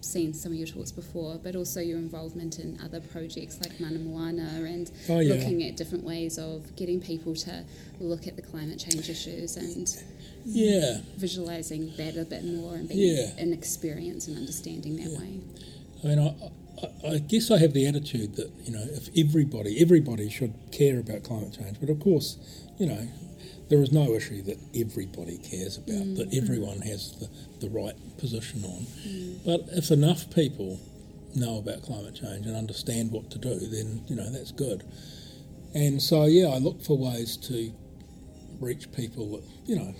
seen 0.00 0.32
some 0.34 0.52
of 0.52 0.58
your 0.58 0.66
talks 0.66 0.92
before, 0.92 1.38
but 1.42 1.54
also 1.56 1.80
your 1.80 1.98
involvement 1.98 2.58
in 2.58 2.78
other 2.84 3.00
projects 3.00 3.60
like 3.60 3.78
Mana 3.80 3.98
Moana 3.98 4.62
and 4.66 4.90
Oh, 5.08 5.20
yeah. 5.20 5.34
looking 5.34 5.62
at 5.64 5.76
different 5.76 6.04
ways 6.04 6.38
of 6.38 6.74
getting 6.76 7.00
people 7.00 7.34
to 7.36 7.64
look 8.00 8.26
at 8.26 8.36
the 8.36 8.42
climate 8.42 8.78
change 8.78 9.08
issues 9.08 9.56
and 9.56 9.86
Yeah, 10.44 10.98
visualizing 11.16 11.92
that 11.96 12.16
a 12.16 12.24
bit 12.24 12.44
more 12.44 12.74
and 12.74 12.88
being 12.88 13.16
Yeah. 13.16 13.30
an 13.38 13.52
experience 13.52 14.28
and 14.28 14.36
understanding 14.36 14.96
that 14.96 15.10
Yeah. 15.12 15.18
way. 15.18 15.40
I 16.04 16.06
mean, 16.08 16.18
I, 16.18 16.34
I, 16.82 17.14
I 17.14 17.18
guess 17.18 17.50
I 17.50 17.58
have 17.58 17.72
the 17.72 17.86
attitude 17.86 18.36
that 18.36 18.50
you 18.64 18.72
know, 18.72 18.84
if 18.90 19.08
everybody, 19.16 19.80
everybody 19.80 20.28
should 20.28 20.54
care 20.72 20.98
about 20.98 21.22
climate 21.22 21.56
change. 21.58 21.78
But 21.80 21.90
of 21.90 22.00
course, 22.00 22.38
you 22.78 22.86
know, 22.86 23.08
there 23.68 23.82
is 23.82 23.92
no 23.92 24.14
issue 24.14 24.42
that 24.42 24.58
everybody 24.74 25.38
cares 25.38 25.78
about, 25.78 26.16
that 26.16 26.30
mm. 26.30 26.42
everyone 26.42 26.82
has 26.82 27.12
the, 27.12 27.28
the 27.66 27.70
right 27.70 27.94
position 28.18 28.64
on. 28.64 28.86
Mm. 29.06 29.44
But 29.44 29.60
if 29.72 29.90
enough 29.90 30.30
people 30.34 30.80
know 31.34 31.58
about 31.58 31.82
climate 31.82 32.14
change 32.14 32.46
and 32.46 32.56
understand 32.56 33.10
what 33.10 33.30
to 33.30 33.38
do, 33.38 33.58
then 33.58 34.04
you 34.08 34.16
know 34.16 34.30
that's 34.30 34.52
good. 34.52 34.84
And 35.74 36.02
so, 36.02 36.26
yeah, 36.26 36.48
I 36.48 36.58
look 36.58 36.82
for 36.82 36.98
ways 36.98 37.36
to 37.48 37.72
reach 38.60 38.92
people 38.92 39.32
that 39.32 39.44
you 39.64 39.76
know 39.76 39.94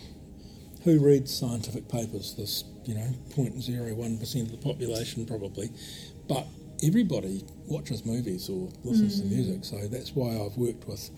who 0.84 0.98
reads 0.98 1.34
scientific 1.34 1.88
papers. 1.88 2.34
This 2.36 2.64
you 2.84 2.94
know 2.94 3.08
0.01 3.30 4.20
percent 4.20 4.52
of 4.52 4.60
the 4.60 4.68
population 4.68 5.24
probably, 5.24 5.70
but 6.28 6.46
everybody 6.82 7.44
watches 7.66 8.04
movies 8.04 8.48
or 8.48 8.68
listens 8.84 9.20
to 9.20 9.26
mm. 9.26 9.30
music. 9.30 9.64
So 9.64 9.88
that's 9.88 10.14
why 10.14 10.30
I've 10.30 10.56
worked 10.56 10.86
with 10.86 11.10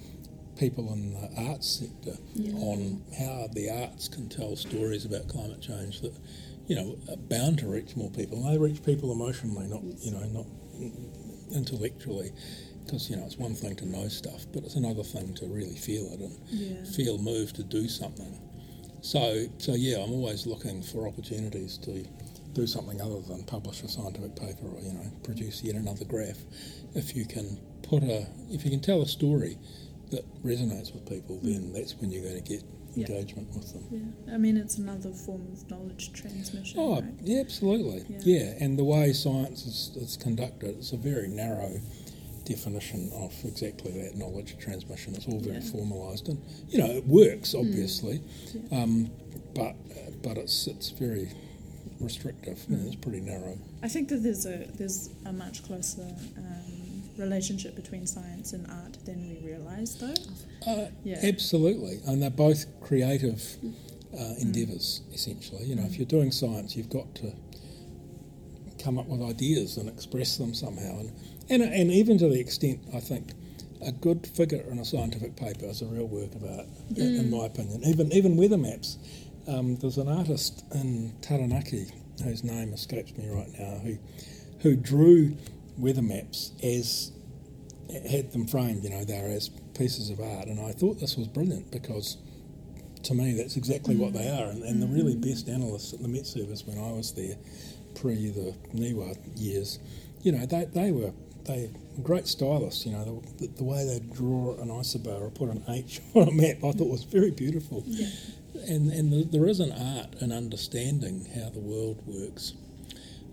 people 0.57 0.93
in 0.93 1.15
the 1.15 1.51
arts 1.51 1.81
sector 1.81 2.17
on 2.59 3.03
how 3.19 3.49
the 3.53 3.71
arts 3.71 4.09
can 4.09 4.29
tell 4.29 4.55
stories 4.57 5.05
about 5.05 5.27
climate 5.29 5.61
change 5.61 6.01
that 6.01 6.15
you 6.67 6.77
know 6.77 6.97
are 7.11 7.17
bound 7.17 7.59
to 7.59 7.67
reach 7.67 7.97
more 7.97 8.11
people. 8.11 8.39
And 8.45 8.55
they 8.55 8.59
reach 8.59 8.83
people 8.83 9.13
emotionally, 9.13 9.67
not 9.67 9.83
you 10.01 10.13
know 10.13 10.25
not 10.27 10.47
intellectually. 11.55 12.33
Because 12.85 13.09
you 13.09 13.17
know 13.17 13.25
it's 13.25 13.39
one 13.39 13.55
thing 13.55 13.75
to 13.77 13.87
know 13.87 14.09
stuff, 14.09 14.45
but 14.53 14.63
it's 14.65 14.75
another 14.75 15.03
thing 15.03 15.33
to 15.37 15.47
really 15.47 15.77
feel 15.77 16.05
it 16.13 16.21
and 16.21 16.39
Yeah. 16.51 16.85
feel 16.85 17.17
moved 17.17 17.57
to 17.57 17.63
do 17.63 17.89
something. 17.89 18.39
So, 19.01 19.47
so 19.59 19.75
yeah, 19.75 20.03
I'm 20.03 20.13
always 20.13 20.47
looking 20.47 20.83
for 20.83 21.07
opportunities 21.07 21.79
to 21.79 22.05
do 22.55 22.67
something 22.67 23.01
other 23.01 23.21
than 23.21 23.43
publish 23.45 23.83
a 23.83 23.89
scientific 23.89 24.37
paper 24.37 24.67
or 24.67 24.81
you 24.81 24.93
know 24.93 25.11
produce 25.23 25.63
yet 25.63 25.75
another 25.75 26.05
graph. 26.05 26.39
If 26.95 27.15
you 27.17 27.25
can 27.27 27.59
put 27.83 28.03
a, 28.03 28.27
if 28.51 28.65
you 28.65 28.71
can 28.71 28.81
tell 28.81 29.03
a 29.03 29.07
story 29.07 29.59
that 30.11 30.25
resonates 30.45 30.93
with 30.95 31.09
people, 31.09 31.39
then 31.43 31.73
that's 31.73 31.95
when 31.97 32.11
you're 32.11 32.23
going 32.23 32.43
to 32.43 32.49
get 32.49 32.63
Yeah. 32.95 33.07
engagement 33.09 33.49
with 33.55 33.73
them. 33.73 34.13
Yeah. 34.27 34.35
I 34.35 34.39
mean, 34.39 34.57
it's 34.57 34.79
another 34.79 35.11
form 35.13 35.43
of 35.53 35.69
knowledge 35.71 36.13
transmission. 36.13 36.79
Oh, 36.79 36.95
right? 37.01 37.05
yeah, 37.23 37.41
absolutely. 37.41 38.05
Yeah. 38.09 38.21
Yeah. 38.25 38.55
and 38.65 38.79
the 38.79 38.85
way 38.85 39.13
science 39.13 39.67
is, 39.67 39.91
is 39.97 40.17
conducted, 40.17 40.77
it's 40.79 40.93
a 40.93 40.97
very 40.97 41.27
narrow 41.29 41.81
definition 42.45 43.11
of 43.15 43.33
exactly 43.45 43.91
that 44.03 44.17
knowledge 44.17 44.57
transmission. 44.59 45.15
It's 45.15 45.27
all 45.27 45.41
very 45.41 45.57
Yeah. 45.57 45.63
formalised, 45.73 46.29
and 46.29 46.39
you 46.69 46.79
know 46.79 46.87
it 46.87 47.07
works 47.07 47.55
obviously, 47.55 48.23
Yeah. 48.55 48.83
um, 48.83 49.11
but 49.55 49.75
but 50.23 50.37
it's 50.39 50.67
it's 50.67 50.91
very 50.91 51.31
restrictive. 52.05 52.59
and 52.69 52.87
it's 52.87 52.97
pretty 52.97 53.21
narrow. 53.21 53.59
I 53.83 53.89
think 53.89 54.09
that 54.11 54.23
there's 54.23 54.47
a 54.47 54.67
there's 54.79 55.11
a 55.27 55.33
much 55.33 55.63
closer 55.65 56.03
um, 56.39 57.03
relationship 57.19 57.75
between 57.77 58.07
science 58.07 58.53
and 58.53 58.67
art 58.71 58.97
than 59.05 59.19
we 59.29 59.39
realise, 59.51 59.95
though. 59.95 60.15
Uh, 60.71 60.89
Yeah. 61.05 61.21
Absolutely, 61.23 62.01
and 62.07 62.23
they're 62.23 62.31
both 62.49 62.67
creative 62.81 63.41
uh, 64.19 64.35
endeavours. 64.41 65.03
Essentially, 65.13 65.65
you 65.65 65.75
know, 65.77 65.85
if 65.85 65.97
you're 65.99 66.07
doing 66.07 66.31
science, 66.33 66.77
you've 66.77 66.91
got 66.91 67.15
to 67.17 67.33
come 68.79 68.99
up 68.99 69.07
with 69.09 69.23
ideas 69.23 69.77
and 69.77 69.89
express 69.89 70.37
them 70.37 70.55
somehow, 70.55 70.99
and 71.01 71.13
and, 71.51 71.63
and 71.63 71.91
even 71.91 72.17
to 72.19 72.29
the 72.29 72.41
extent 72.41 72.81
I 72.95 73.01
think 73.01 73.33
a 73.85 73.93
good 73.93 74.27
figure 74.27 74.65
in 74.71 74.79
a 74.79 74.85
scientific 74.85 75.37
paper 75.37 75.67
is 75.67 75.83
a 75.83 75.87
real 75.87 76.07
work 76.07 76.35
of 76.35 76.43
art, 76.45 76.67
in- 76.97 77.17
in 77.17 77.31
my 77.31 77.45
opinion. 77.47 77.83
Even 77.85 78.13
even 78.13 78.37
weather 78.37 78.57
maps. 78.59 78.99
Um, 79.47 79.77
there's 79.77 79.99
an 79.99 80.09
artist 80.09 80.65
in 80.75 81.15
Taranaki 81.21 81.87
whose 82.23 82.45
name 82.45 82.73
escapes 82.73 83.17
me 83.17 83.29
right 83.29 83.49
now 83.59 83.79
who 83.79 83.99
who 84.61 84.77
drew 84.77 85.37
weather 85.77 86.03
maps 86.03 86.53
as 86.63 87.13
had 88.11 88.33
them 88.33 88.47
framed, 88.47 88.83
you 88.85 88.91
know, 88.91 89.05
they 89.05 89.21
were 89.21 89.29
as 89.29 89.51
pieces 89.77 90.11
of 90.11 90.21
art, 90.21 90.47
and 90.47 90.61
I 90.61 90.73
thought 90.73 91.01
this 91.01 91.17
was 91.17 91.29
brilliant 91.29 91.71
because 91.71 92.17
to 93.05 93.15
me 93.15 93.35
that's 93.35 93.57
exactly 93.57 93.97
what 93.97 94.15
they 94.15 94.29
are. 94.29 94.49
And, 94.49 94.63
and 94.63 94.83
the 94.83 94.87
really 94.87 95.17
best 95.17 95.49
analysts 95.49 95.93
at 95.93 96.01
the 96.01 96.09
Met 96.09 96.27
Service 96.27 96.65
when 96.67 96.79
I 96.79 96.93
was 96.93 97.13
there, 97.13 97.37
pre 97.95 98.31
the 98.31 98.55
NIWA 98.75 99.17
years, 99.37 99.79
you 100.23 100.33
know, 100.33 100.47
they, 100.47 100.65
they 100.65 100.93
were 100.93 101.13
they 101.45 101.71
great 102.03 102.27
stylists. 102.27 102.87
You 102.87 102.93
know, 102.93 103.23
the, 103.39 103.49
the 103.49 103.65
way 103.65 103.85
they 103.85 104.01
draw 104.15 104.57
an 104.61 104.69
isobar 104.69 105.21
or 105.21 105.31
put 105.31 105.51
an 105.51 105.63
H 105.69 106.01
on 106.15 106.29
a 106.29 106.33
map, 106.33 106.57
I 106.65 106.73
thought 106.73 106.89
was 106.89 107.05
very 107.05 107.31
beautiful. 107.31 107.83
Yeah. 107.87 108.09
And 108.55 108.91
and 108.93 109.33
there 109.33 109.47
is 109.47 109.61
an 109.61 109.73
art 109.73 110.15
in 110.21 110.33
understanding 110.33 111.27
how 111.35 111.51
the 111.51 111.61
world 111.61 112.03
works. 112.07 112.55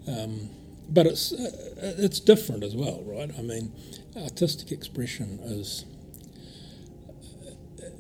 Um, 0.08 0.50
but 0.90 1.06
it's 1.08 1.32
uh, 1.32 1.96
it's 2.00 2.20
different 2.20 2.64
as 2.64 2.76
well, 2.76 3.04
right? 3.06 3.32
I 3.38 3.42
mean, 3.42 3.72
artistic 4.16 4.72
expression 4.72 5.40
is 5.44 5.86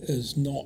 is 0.04 0.36
not 0.36 0.66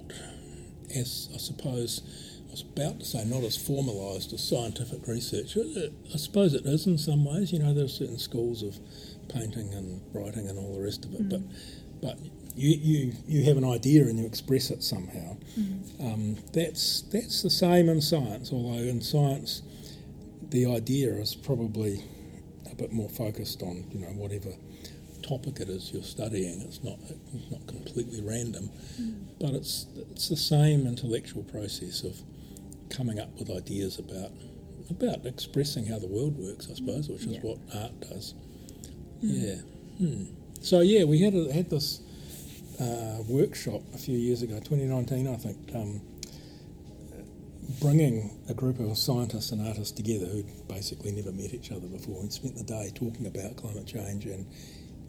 as 0.96 1.30
I 1.34 1.38
suppose 1.38 2.02
I 2.48 2.52
was 2.52 2.62
about 2.62 3.00
to 3.02 3.06
say 3.06 3.26
not 3.26 3.44
as 3.44 3.58
formalised 3.58 4.34
as 4.34 4.44
scientific 4.44 5.08
research. 5.08 5.58
It- 5.58 5.76
it- 5.78 5.94
I 6.14 6.18
suppose 6.18 6.54
it 6.54 6.66
is 6.66 6.88
in 6.88 6.98
some 6.98 7.26
ways. 7.26 7.52
You 7.52 7.60
know, 7.60 7.74
there 7.74 7.86
are 7.86 7.90
certain 7.90 8.18
schools 8.18 8.64
of 8.64 8.80
painting 9.28 9.74
and 9.74 10.02
writing 10.14 10.48
and 10.48 10.58
all 10.58 10.74
the 10.74 10.82
rest 10.82 11.06
of 11.06 11.14
it, 11.16 11.28
but 11.30 11.42
but 12.02 12.18
you, 12.56 12.70
you 12.78 13.14
you 13.28 13.44
have 13.46 13.58
an 13.58 13.66
idea 13.66 14.04
and 14.04 14.18
you 14.20 14.26
express 14.26 14.70
it 14.72 14.84
somehow. 14.84 15.38
Um, 16.00 16.38
that's 16.54 17.02
that's 17.12 17.42
the 17.42 17.50
same 17.50 17.90
in 17.90 18.02
science, 18.02 18.52
although 18.52 18.80
in 18.84 19.02
science 19.02 19.62
the 20.50 20.66
idea 20.66 21.10
is 21.16 21.36
probably 21.36 22.04
a 22.72 22.76
bit 22.76 22.92
more 22.92 23.10
focused 23.10 23.62
on 23.62 23.84
you 23.92 24.00
know 24.00 24.08
whatever 24.10 24.52
topic 25.22 25.60
it 25.60 25.70
is 25.70 25.92
you're 25.94 26.04
studying. 26.04 26.62
It's 26.62 26.84
not 26.84 26.98
it's 27.34 27.52
not 27.52 27.66
completely 27.68 28.22
random, 28.22 28.70
but 29.40 29.52
it's 29.54 29.88
it's 30.12 30.30
the 30.30 30.38
same 30.38 30.86
intellectual 30.88 31.44
process 31.44 32.04
of 32.04 32.22
coming 32.90 33.20
up 33.20 33.30
with 33.40 33.50
ideas 33.50 34.00
about 34.00 34.32
about 34.90 35.26
expressing 35.26 35.86
how 35.88 35.98
the 36.00 36.08
world 36.08 36.38
works, 36.38 36.68
I 36.72 36.76
suppose, 36.76 37.10
which 37.10 37.22
is 37.26 37.34
Yeah. 37.34 37.40
what 37.42 37.58
art 37.74 38.00
does. 38.02 38.34
Yeah. 39.22 39.56
Hmm. 39.98 40.26
So 40.62 40.82
yeah, 40.82 41.04
we 41.06 41.20
had 41.20 41.34
a, 41.34 41.52
had 41.52 41.70
this 41.70 42.02
uh, 42.79 43.22
workshop 43.27 43.82
a 43.94 43.98
few 43.98 44.17
years 44.17 44.41
ago, 44.41 44.55
2019, 44.55 45.27
I 45.27 45.36
think. 45.38 45.75
Um, 45.75 46.01
bringing 47.82 48.38
a 48.50 48.53
group 48.53 48.79
of 48.79 48.98
scientists 48.98 49.51
and 49.51 49.65
artists 49.67 49.91
together 49.91 50.25
who'd 50.25 50.67
basically 50.67 51.12
never 51.12 51.32
met 51.32 51.53
each 51.53 51.72
other 51.72 51.88
before 51.88 52.20
and 52.22 52.32
spent 52.32 52.55
the 52.55 52.63
day 52.63 52.91
talking 52.94 53.25
about 53.25 53.55
climate 53.58 53.88
change 53.88 54.25
and, 54.25 54.46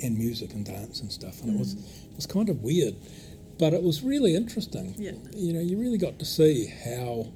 and 0.01 0.17
music 0.17 0.53
and 0.53 0.65
dance 0.65 1.01
and 1.01 1.13
stuff. 1.13 1.43
And 1.43 1.55
it 1.55 1.59
was 1.59 1.75
it 1.75 2.17
was 2.17 2.27
kind 2.27 2.49
of 2.49 2.63
weird, 2.63 2.95
but 3.59 3.73
it 3.73 3.83
was 3.83 4.03
really 4.03 4.35
interesting. 4.35 4.95
Yeah. 4.97 5.13
You 5.33 5.53
know, 5.53 5.61
you 5.61 5.79
really 5.79 5.99
got 5.99 6.19
to 6.19 6.25
see 6.25 6.67
how 6.67 7.33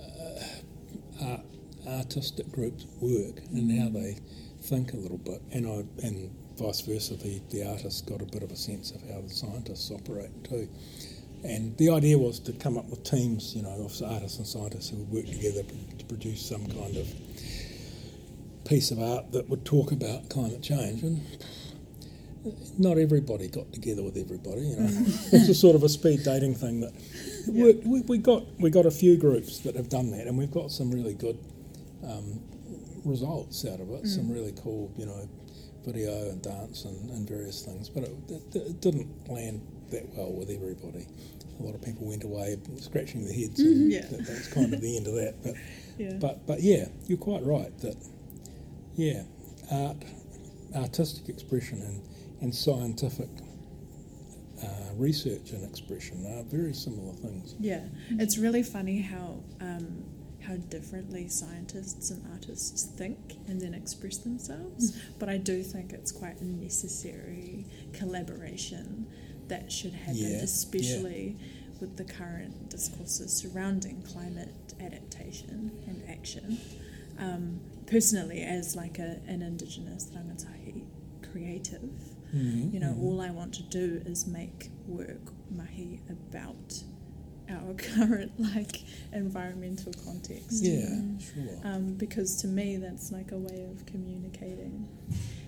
uh, 0.00 1.24
art, 1.24 1.40
artistic 1.86 2.50
groups 2.52 2.86
work 3.00 3.42
and 3.52 3.80
how 3.80 3.88
they 3.88 4.18
think 4.62 4.92
a 4.92 4.96
little 4.96 5.18
bit, 5.18 5.40
and 5.52 5.66
I 5.66 6.06
and 6.06 6.30
vice 6.58 6.80
versa. 6.82 7.16
The 7.16 7.40
the 7.50 7.68
artists 7.68 8.02
got 8.02 8.20
a 8.22 8.26
bit 8.26 8.42
of 8.42 8.50
a 8.50 8.56
sense 8.56 8.90
of 8.90 9.02
how 9.08 9.20
the 9.20 9.30
scientists 9.30 9.90
operate 9.90 10.44
too. 10.44 10.68
And 11.44 11.76
the 11.76 11.90
idea 11.90 12.18
was 12.18 12.40
to 12.40 12.52
come 12.52 12.76
up 12.76 12.86
with 12.90 13.04
teams, 13.04 13.54
you 13.54 13.62
know, 13.62 13.70
of 13.70 14.02
artists 14.02 14.38
and 14.38 14.46
scientists 14.46 14.90
who 14.90 14.96
would 14.96 15.12
work 15.12 15.26
together 15.26 15.62
to 15.98 16.04
produce 16.06 16.44
some 16.44 16.66
kind 16.66 16.96
of 16.96 17.08
piece 18.64 18.90
of 18.90 19.00
art 19.00 19.30
that 19.32 19.48
would 19.48 19.64
talk 19.64 19.92
about 19.92 20.28
climate 20.28 20.62
change. 20.62 21.02
And 21.02 21.24
not 22.78 22.98
everybody 22.98 23.48
got 23.48 23.72
together 23.72 24.02
with 24.02 24.16
everybody, 24.16 24.62
you 24.62 24.76
know. 24.76 24.88
it's 25.32 25.48
a 25.48 25.54
sort 25.54 25.76
of 25.76 25.82
a 25.82 25.88
speed 25.88 26.24
dating 26.24 26.54
thing 26.54 26.80
that 26.80 26.92
worked. 27.46 27.84
We, 27.84 28.00
we 28.02 28.18
got 28.18 28.44
we 28.58 28.70
got 28.70 28.86
a 28.86 28.90
few 28.90 29.16
groups 29.16 29.60
that 29.60 29.76
have 29.76 29.88
done 29.88 30.10
that, 30.10 30.26
and 30.26 30.36
we've 30.36 30.50
got 30.50 30.70
some 30.70 30.90
really 30.90 31.14
good 31.14 31.38
um, 32.04 32.40
results 33.04 33.64
out 33.64 33.80
of 33.80 33.90
it. 33.90 34.06
Some 34.06 34.30
really 34.32 34.54
cool, 34.62 34.92
you 34.96 35.06
know, 35.06 35.28
video 35.84 36.30
and 36.30 36.42
dance 36.42 36.84
and, 36.84 37.10
and 37.10 37.28
various 37.28 37.64
things. 37.64 37.88
But 37.88 38.04
it, 38.04 38.12
it, 38.28 38.56
it 38.56 38.80
didn't 38.80 39.08
land 39.30 39.60
that 39.90 40.08
well 40.16 40.32
with 40.32 40.50
everybody. 40.50 41.06
A 41.58 41.62
lot 41.62 41.74
of 41.74 41.82
people 41.82 42.06
went 42.06 42.24
away 42.24 42.56
scratching 42.78 43.24
their 43.24 43.34
heads, 43.34 43.58
and 43.60 43.90
Yeah. 43.90 44.02
that, 44.06 44.26
that's 44.26 44.48
kind 44.52 44.72
of 44.72 44.80
the 44.80 44.96
end 44.96 45.06
of 45.06 45.14
that. 45.14 45.42
But 45.42 45.54
Yeah. 45.98 46.12
but 46.20 46.46
but 46.46 46.62
yeah, 46.62 46.86
you're 47.06 47.18
quite 47.18 47.42
right 47.42 47.76
that 47.80 47.96
yeah, 48.94 49.22
art, 49.72 49.96
artistic 50.76 51.28
expression 51.28 51.82
and 51.82 52.02
and 52.40 52.54
scientific 52.54 53.28
uh, 54.62 54.66
research 54.96 55.50
and 55.50 55.64
expression 55.68 56.24
are 56.38 56.44
very 56.44 56.72
similar 56.72 57.12
things. 57.14 57.54
Yeah, 57.58 57.84
it's 58.10 58.38
really 58.38 58.62
funny 58.62 59.00
how 59.00 59.42
um, 59.60 60.04
how 60.48 60.56
differently 60.56 61.28
scientists 61.28 62.10
and 62.10 62.24
artists 62.32 62.84
think 62.84 63.18
and 63.46 63.60
then 63.60 63.74
express 63.74 64.16
themselves. 64.18 64.96
But 65.18 65.28
I 65.28 65.36
do 65.36 65.62
think 65.62 65.92
it's 65.92 66.10
quite 66.10 66.40
a 66.40 66.44
necessary 66.44 67.66
collaboration 67.92 69.06
that 69.48 69.70
should 69.70 69.92
happen, 69.92 70.16
Yeah, 70.16 70.28
yeah. 70.28 70.42
especially 70.42 71.36
with 71.80 71.96
the 71.96 72.04
current 72.04 72.70
discourses 72.70 73.32
surrounding 73.32 74.02
climate 74.02 74.54
adaptation 74.80 75.70
and 75.86 76.02
action. 76.08 76.58
Um, 77.18 77.60
personally, 77.86 78.42
as 78.42 78.74
like 78.74 78.98
a, 78.98 79.20
an 79.26 79.42
Indigenous 79.42 80.10
rangatahi 80.14 80.82
creative, 81.30 81.90
Mhm, 82.34 82.74
you 82.74 82.78
know, 82.80 82.92
mhm. 82.92 83.02
all 83.02 83.20
I 83.22 83.30
want 83.30 83.54
to 83.54 83.62
do 83.62 84.02
is 84.04 84.26
make 84.26 84.70
work 84.86 85.32
mahi 85.50 86.00
about 86.10 86.82
our 87.50 87.74
current 87.76 88.32
like 88.38 88.82
environmental 89.12 89.92
context. 90.04 90.62
Yeah, 90.64 90.88
know? 90.88 91.18
sure. 91.18 91.60
Um, 91.64 91.94
because 91.94 92.36
to 92.42 92.46
me, 92.48 92.76
that's 92.76 93.10
like 93.12 93.32
a 93.32 93.38
way 93.38 93.66
of 93.70 93.84
communicating, 93.86 94.88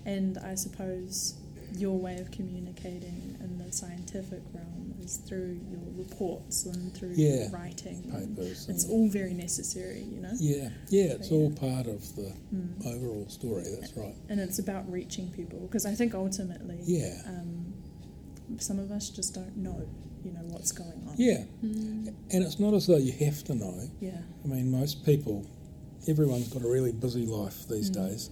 and 0.07 0.39
I 0.39 0.55
suppose 0.55 1.35
your 1.77 1.97
way 1.97 2.17
of 2.19 2.31
communicating 2.33 3.37
in 3.41 3.57
the 3.65 3.71
scientific 3.73 4.43
realm 4.53 4.93
is 5.05 5.19
through 5.19 5.61
your 5.71 5.81
reports 6.05 6.67
and 6.67 6.93
through 6.95 7.13
Yeah, 7.15 7.43
your 7.43 7.51
writing. 7.51 8.03
Papers. 8.11 8.69
It's 8.69 8.89
all 8.89 9.09
very 9.09 9.33
necessary, 9.35 10.01
you 10.03 10.21
know. 10.21 10.33
Yeah, 10.41 10.71
yeah, 10.89 11.13
it's 11.13 11.29
But 11.29 11.35
all 11.37 11.53
yeah. 11.53 11.61
part 11.61 11.87
of 11.87 12.17
the 12.17 12.33
Mm. 12.53 12.85
overall 12.87 13.29
story. 13.29 13.63
That's 13.81 13.97
right. 13.97 14.17
And 14.29 14.41
it's 14.41 14.59
about 14.59 14.91
reaching 14.91 15.31
people 15.31 15.61
because 15.61 15.87
I 15.87 15.95
think 15.95 16.13
ultimately, 16.13 16.81
Yeah, 16.85 17.23
um, 17.27 17.73
some 18.59 18.81
of 18.81 18.91
us 18.91 19.09
just 19.09 19.33
don't 19.35 19.57
know, 19.57 19.89
you 20.25 20.33
know, 20.33 20.41
what's 20.49 20.73
going 20.73 20.91
on. 21.09 21.15
yeah, 21.17 21.45
Mm. 21.65 22.13
and 22.31 22.45
it's 22.45 22.59
not 22.59 22.75
as 22.75 22.87
though 22.87 22.97
you 22.97 23.13
have 23.27 23.43
to 23.45 23.55
know. 23.55 23.91
Yeah. 24.01 24.21
I 24.45 24.49
mean, 24.49 24.71
most 24.71 25.05
people, 25.05 25.47
everyone's 26.09 26.49
got 26.49 26.63
a 26.63 26.69
really 26.69 26.93
busy 26.93 27.27
life 27.27 27.67
these 27.69 27.91
Mm. 27.91 27.95
days, 28.09 28.31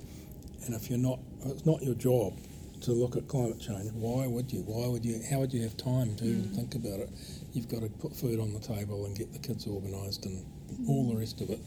and 0.64 0.74
if 0.74 0.88
you're 0.90 0.98
not, 0.98 1.20
if 1.44 1.52
it's 1.52 1.66
not 1.66 1.82
your 1.82 1.94
job 1.94 2.34
to 2.82 2.92
look 2.92 3.16
at 3.16 3.26
climate 3.26 3.58
change. 3.58 3.90
Why 3.92 4.26
would 4.28 4.52
you? 4.52 4.60
Why 4.62 4.86
would 4.86 5.04
you? 5.04 5.20
How 5.28 5.40
would 5.40 5.52
you 5.52 5.62
have 5.62 5.76
time 5.76 6.14
to 6.16 6.24
even 6.24 6.44
Mm. 6.44 6.54
think 6.54 6.74
about 6.76 7.00
it? 7.00 7.10
You've 7.52 7.68
got 7.68 7.80
to 7.82 7.88
put 7.88 8.14
food 8.14 8.38
on 8.38 8.52
the 8.52 8.60
table 8.60 9.04
and 9.04 9.16
get 9.16 9.32
the 9.32 9.38
kids 9.40 9.66
organised 9.66 10.24
and 10.26 10.44
all 10.86 11.08
the 11.08 11.16
rest 11.16 11.40
of 11.40 11.50
it. 11.50 11.58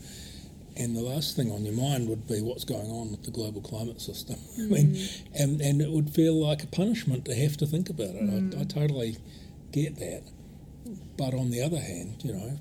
And 0.77 0.95
the 0.95 1.01
last 1.01 1.35
thing 1.35 1.51
on 1.51 1.65
your 1.65 1.73
mind 1.73 2.07
would 2.07 2.27
be 2.27 2.39
what's 2.41 2.63
going 2.63 2.89
on 2.89 3.11
with 3.11 3.23
the 3.23 3.31
global 3.31 3.59
climate 3.59 3.99
system. 3.99 4.37
I 4.57 4.61
mean, 4.61 4.97
and, 5.37 5.59
and 5.59 5.81
it 5.81 5.91
would 5.91 6.09
feel 6.11 6.33
like 6.41 6.63
a 6.63 6.67
punishment 6.67 7.25
to 7.25 7.35
have 7.35 7.57
to 7.57 7.65
think 7.65 7.89
about 7.89 8.15
it. 8.15 8.23
Mm. 8.23 8.57
I, 8.57 8.61
I 8.61 8.63
totally 8.63 9.17
get 9.71 9.97
that. 9.97 10.23
But 11.17 11.33
on 11.33 11.51
the 11.51 11.61
other 11.61 11.79
hand, 11.79 12.23
you 12.23 12.33
know, 12.33 12.59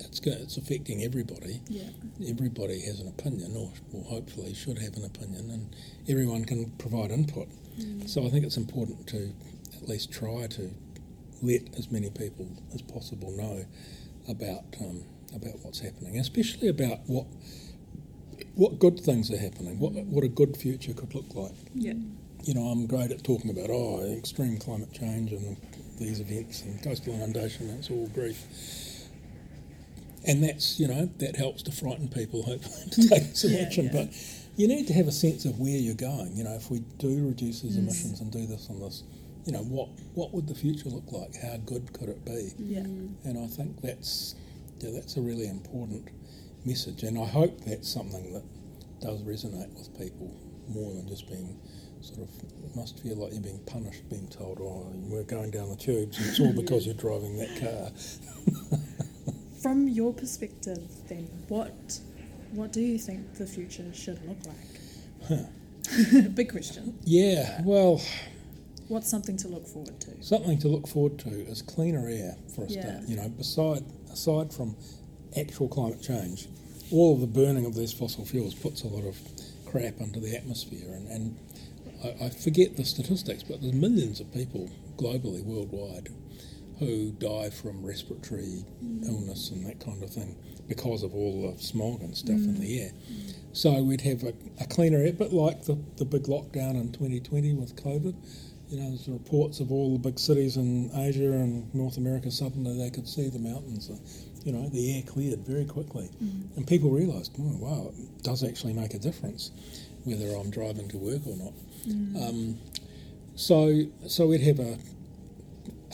it's 0.00 0.20
go, 0.20 0.30
it's 0.32 0.56
affecting 0.56 1.02
everybody. 1.02 1.60
Yeah. 1.68 1.90
Everybody 2.28 2.80
has 2.82 3.00
an 3.00 3.08
opinion, 3.08 3.56
or, 3.56 3.72
or 3.92 4.04
hopefully 4.04 4.54
should 4.54 4.78
have 4.78 4.96
an 4.96 5.04
opinion, 5.04 5.50
and 5.50 5.74
everyone 6.08 6.44
can 6.44 6.70
provide 6.78 7.10
input. 7.10 7.48
So 8.06 8.24
I 8.24 8.30
think 8.30 8.44
it's 8.44 8.56
important 8.56 9.06
to 9.08 9.32
at 9.76 9.88
least 9.88 10.12
try 10.12 10.46
to 10.46 10.70
let 11.42 11.62
as 11.76 11.90
many 11.90 12.10
people 12.10 12.48
as 12.72 12.82
possible 12.82 13.32
know 13.32 13.64
about 14.28 14.62
um, 14.80 15.02
about 15.34 15.58
what's 15.62 15.80
happening, 15.80 16.18
especially 16.18 16.68
about 16.68 17.00
what 17.06 17.26
what 18.54 18.78
good 18.78 19.00
things 19.00 19.30
are 19.32 19.38
happening, 19.38 19.80
what 19.80 19.92
what 19.92 20.22
a 20.22 20.28
good 20.28 20.56
future 20.56 20.92
could 20.92 21.14
look 21.14 21.34
like. 21.34 21.54
Yeah. 21.74 21.94
You 22.44 22.54
know, 22.54 22.62
I'm 22.66 22.86
great 22.86 23.10
at 23.10 23.24
talking 23.24 23.50
about 23.50 23.70
oh 23.70 24.02
extreme 24.18 24.58
climate 24.58 24.92
change 24.92 25.32
and 25.32 25.56
these 25.98 26.20
events 26.20 26.62
and 26.62 26.82
coastal 26.82 27.14
inundation. 27.14 27.68
That's 27.74 27.90
all 27.90 28.06
grief. 28.08 28.42
And 30.26 30.42
that's 30.42 30.78
you 30.78 30.88
know 30.88 31.08
that 31.18 31.36
helps 31.36 31.62
to 31.64 31.72
frighten 31.72 32.08
people, 32.08 32.42
hopefully, 32.46 32.90
to 32.90 33.08
take 33.08 33.36
some 33.36 33.52
Yeah, 33.52 33.62
action. 33.62 33.86
yeah. 33.86 33.92
But 33.92 34.08
you 34.56 34.68
need 34.68 34.86
to 34.88 34.92
have 34.92 35.08
a 35.08 35.12
sense 35.12 35.44
of 35.44 35.58
where 35.58 35.76
you're 35.76 35.94
going. 35.94 36.36
You 36.36 36.44
know, 36.44 36.54
if 36.54 36.70
we 36.70 36.80
do 36.98 37.26
reduce 37.26 37.60
these 37.62 37.76
Mm. 37.76 37.80
emissions 37.84 38.20
and 38.20 38.30
do 38.30 38.46
this 38.46 38.68
and 38.68 38.80
this, 38.82 39.02
you 39.46 39.52
know, 39.52 39.62
what 39.64 39.88
what 40.14 40.32
would 40.34 40.46
the 40.46 40.54
future 40.54 40.88
look 40.90 41.10
like? 41.12 41.34
How 41.36 41.56
good 41.64 41.92
could 41.94 42.08
it 42.10 42.24
be? 42.24 42.52
Yeah. 42.58 42.80
And 43.24 43.38
I 43.38 43.46
think 43.46 43.80
that's 43.80 44.34
yeah, 44.80 44.90
that's 44.92 45.16
a 45.16 45.22
really 45.22 45.48
important 45.48 46.08
message, 46.66 47.02
and 47.04 47.18
I 47.18 47.24
hope 47.26 47.60
that's 47.64 47.88
something 47.88 48.32
that 48.34 48.44
does 49.00 49.22
resonate 49.22 49.72
with 49.74 49.96
people 49.98 50.30
more 50.68 50.92
than 50.94 51.06
just 51.08 51.26
being 51.28 51.58
sort 52.04 52.20
of 52.20 52.28
it 52.64 52.76
must 52.76 52.98
feel 53.00 53.16
like 53.16 53.32
you're 53.32 53.42
being 53.42 53.60
punished, 53.66 54.08
being 54.10 54.28
told, 54.28 54.58
"Oh, 54.60 54.86
we're 55.08 55.22
going 55.22 55.50
down 55.50 55.70
the 55.70 55.76
tubes, 55.76 56.18
and 56.18 56.26
it's 56.28 56.40
all 56.40 56.52
because 56.52 56.86
you're 56.86 56.94
driving 56.94 57.36
that 57.38 57.60
car." 57.60 58.78
From 59.62 59.88
your 59.88 60.12
perspective, 60.12 60.82
then, 61.08 61.28
what 61.48 62.00
what 62.52 62.72
do 62.72 62.80
you 62.80 62.98
think 62.98 63.34
the 63.34 63.46
future 63.46 63.92
should 63.94 64.20
look 64.28 64.38
like? 64.46 65.40
Big 66.34 66.50
question. 66.50 66.98
Yeah, 67.04 67.60
well, 67.64 68.00
What's 68.88 69.08
something 69.08 69.36
to 69.38 69.48
look 69.48 69.66
forward 69.66 69.98
to? 70.00 70.22
something 70.22 70.58
to 70.58 70.68
look 70.68 70.86
forward 70.86 71.18
to 71.20 71.30
is 71.30 71.62
cleaner 71.62 72.06
air 72.08 72.36
for 72.54 72.64
a 72.64 72.68
Yeah. 72.68 72.82
start. 72.82 73.08
You 73.08 73.16
know, 73.16 73.28
beside 73.30 73.82
aside 74.12 74.52
from 74.52 74.76
actual 75.36 75.68
climate 75.68 76.02
change, 76.02 76.48
all 76.92 77.14
of 77.14 77.20
the 77.20 77.26
burning 77.26 77.64
of 77.64 77.74
these 77.74 77.92
fossil 77.92 78.24
fuels 78.26 78.54
puts 78.54 78.82
a 78.82 78.88
lot 78.88 79.04
of 79.04 79.16
crap 79.64 80.00
into 80.00 80.20
the 80.20 80.36
atmosphere, 80.36 80.92
and, 80.92 81.08
and 81.08 81.36
I, 82.04 82.26
I 82.26 82.30
forget 82.30 82.76
the 82.76 82.84
statistics, 82.84 83.42
but 83.42 83.60
there's 83.62 83.72
millions 83.72 84.20
of 84.20 84.32
people 84.32 84.70
globally, 84.96 85.42
worldwide, 85.42 86.08
who 86.78 87.12
die 87.12 87.50
from 87.50 87.84
respiratory 87.84 88.64
mm. 88.84 89.06
illness 89.06 89.50
and 89.50 89.64
that 89.66 89.80
kind 89.80 90.02
of 90.02 90.10
thing 90.10 90.36
because 90.68 91.02
of 91.02 91.14
all 91.14 91.52
the 91.52 91.62
smog 91.62 92.02
and 92.02 92.16
stuff 92.16 92.36
in 92.36 92.56
mm. 92.56 92.60
the 92.60 92.80
air. 92.82 92.90
So 93.52 93.82
we'd 93.82 94.00
have 94.02 94.24
a, 94.24 94.34
a 94.60 94.66
cleaner 94.66 94.98
air, 94.98 95.12
but 95.12 95.32
like 95.32 95.64
the, 95.64 95.78
the 95.96 96.04
big 96.04 96.24
lockdown 96.24 96.74
in 96.80 96.92
2020 96.92 97.54
with 97.54 97.76
COVID, 97.76 98.14
you 98.68 98.80
know, 98.80 98.88
there's 98.88 99.08
reports 99.08 99.60
of 99.60 99.70
all 99.70 99.92
the 99.92 99.98
big 99.98 100.18
cities 100.18 100.56
in 100.56 100.90
Asia 100.94 101.30
and 101.32 101.72
North 101.74 101.96
America 101.96 102.30
suddenly 102.30 102.76
they 102.76 102.90
could 102.90 103.06
see 103.06 103.28
the 103.28 103.38
mountains. 103.38 103.90
uh, 103.90 103.96
You 104.42 104.52
know, 104.52 104.68
the 104.68 104.96
air 104.96 105.02
cleared 105.02 105.46
very 105.46 105.64
quickly, 105.64 106.10
mm. 106.22 106.56
and 106.56 106.66
people 106.66 106.90
realised, 106.90 107.32
oh 107.38 107.56
wow, 107.58 107.92
it 107.96 108.22
does 108.22 108.42
actually 108.42 108.72
make 108.72 108.94
a 108.94 108.98
difference 108.98 109.52
whether 110.04 110.34
I'm 110.34 110.50
driving 110.50 110.88
to 110.88 110.96
work 110.98 111.26
or 111.26 111.36
not. 111.36 111.52
Um, 112.28 112.58
so, 113.36 113.82
so 114.06 114.26
we'd 114.28 114.40
have 114.42 114.60
a 114.60 114.78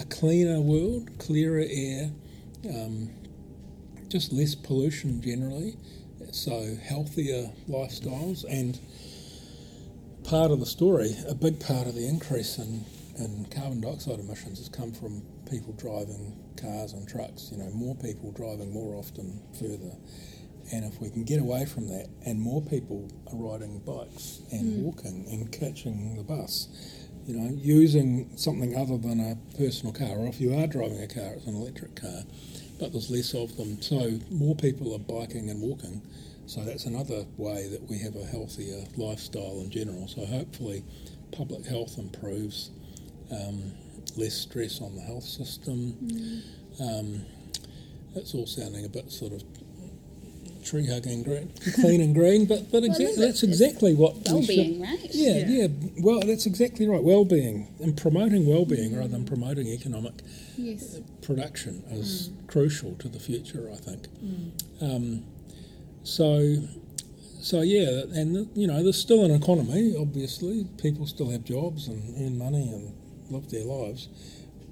a 0.00 0.04
cleaner 0.06 0.60
world, 0.60 1.10
clearer 1.18 1.64
air, 1.68 2.10
um, 2.70 3.10
just 4.08 4.32
less 4.32 4.54
pollution 4.54 5.20
generally, 5.20 5.76
so 6.32 6.74
healthier 6.82 7.50
lifestyles, 7.68 8.44
and 8.48 8.78
part 10.24 10.50
of 10.50 10.58
the 10.60 10.66
story, 10.66 11.14
a 11.28 11.34
big 11.34 11.60
part 11.60 11.86
of 11.86 11.94
the 11.94 12.06
increase 12.06 12.56
in, 12.58 12.84
in 13.18 13.46
carbon 13.50 13.80
dioxide 13.80 14.18
emissions 14.20 14.58
has 14.58 14.68
come 14.68 14.92
from 14.92 15.22
people 15.50 15.72
driving 15.74 16.34
cars 16.60 16.92
and 16.92 17.06
trucks, 17.06 17.50
you 17.52 17.58
know, 17.58 17.70
more 17.70 17.94
people 17.96 18.32
driving 18.32 18.72
more 18.72 18.94
often 18.94 19.40
further. 19.58 19.94
And 20.72 20.84
if 20.84 21.00
we 21.00 21.10
can 21.10 21.24
get 21.24 21.40
away 21.40 21.66
from 21.66 21.88
that 21.88 22.08
and 22.24 22.40
more 22.40 22.62
people 22.62 23.10
are 23.32 23.36
riding 23.36 23.80
bikes 23.80 24.40
and 24.52 24.84
walking 24.84 25.26
and 25.30 25.50
catching 25.50 26.16
the 26.16 26.22
bus, 26.22 26.68
you 27.26 27.36
know, 27.36 27.50
using 27.54 28.30
something 28.36 28.76
other 28.76 28.96
than 28.96 29.20
a 29.20 29.36
personal 29.56 29.92
car, 29.92 30.18
or 30.18 30.26
if 30.28 30.40
you 30.40 30.54
are 30.54 30.66
driving 30.66 31.02
a 31.02 31.08
car, 31.08 31.34
it's 31.34 31.46
an 31.46 31.54
electric 31.54 31.96
car, 31.96 32.22
but 32.78 32.92
there's 32.92 33.10
less 33.10 33.34
of 33.34 33.56
them. 33.56 33.80
So 33.82 34.18
more 34.30 34.54
people 34.54 34.94
are 34.94 34.98
biking 34.98 35.50
and 35.50 35.60
walking. 35.60 36.02
So 36.46 36.64
that's 36.64 36.86
another 36.86 37.24
way 37.36 37.68
that 37.68 37.88
we 37.88 37.98
have 37.98 38.16
a 38.16 38.24
healthier 38.24 38.84
lifestyle 38.96 39.60
in 39.60 39.70
general. 39.70 40.08
So 40.08 40.24
hopefully, 40.26 40.84
public 41.30 41.64
health 41.66 41.98
improves, 41.98 42.70
um, 43.30 43.72
less 44.16 44.34
stress 44.34 44.80
on 44.80 44.96
the 44.96 45.02
health 45.02 45.24
system. 45.24 46.42
Um, 46.80 47.24
that's 48.14 48.34
all 48.34 48.46
sounding 48.46 48.84
a 48.84 48.88
bit 48.88 49.12
sort 49.12 49.32
of 49.32 49.44
tree 50.62 50.86
hugging, 50.86 51.22
green, 51.22 51.50
clean 51.74 52.00
and 52.00 52.14
green, 52.14 52.46
but 52.46 52.70
but 52.70 52.82
Well, 52.82 52.90
exactly 52.90 53.06
is 53.06 53.16
that's 53.16 53.42
exactly 53.42 53.94
what 53.94 54.14
we 54.16 54.22
should- 54.22 54.32
Well-being, 54.34 54.80
right? 54.80 55.14
yeah, 55.14 55.38
Yeah. 55.38 55.48
yeah, 55.48 55.66
Well, 56.02 56.20
that's 56.20 56.46
exactly 56.46 56.86
right. 56.86 57.02
Well-being 57.02 57.68
and 57.80 57.96
promoting 57.96 58.46
well-being 58.46 58.94
rather 58.94 59.08
than 59.08 59.24
promoting 59.24 59.66
economic 59.68 60.14
Yes. 60.58 61.00
production 61.22 61.82
is 61.90 62.30
crucial 62.46 62.94
to 63.00 63.08
the 63.08 63.18
future. 63.20 63.70
I 63.72 63.76
think. 63.76 64.08
Um, 64.80 65.24
so, 66.02 66.56
so 67.40 67.62
yeah, 67.62 68.02
and 68.14 68.48
you 68.54 68.66
know, 68.66 68.82
there's 68.82 68.98
still 68.98 69.24
an 69.24 69.30
economy. 69.30 69.94
Obviously, 69.96 70.64
people 70.78 71.06
still 71.06 71.30
have 71.30 71.44
jobs 71.44 71.88
and 71.88 72.02
earn 72.20 72.38
money 72.38 72.68
and 72.72 72.92
live 73.30 73.48
their 73.50 73.64
lives, 73.64 74.08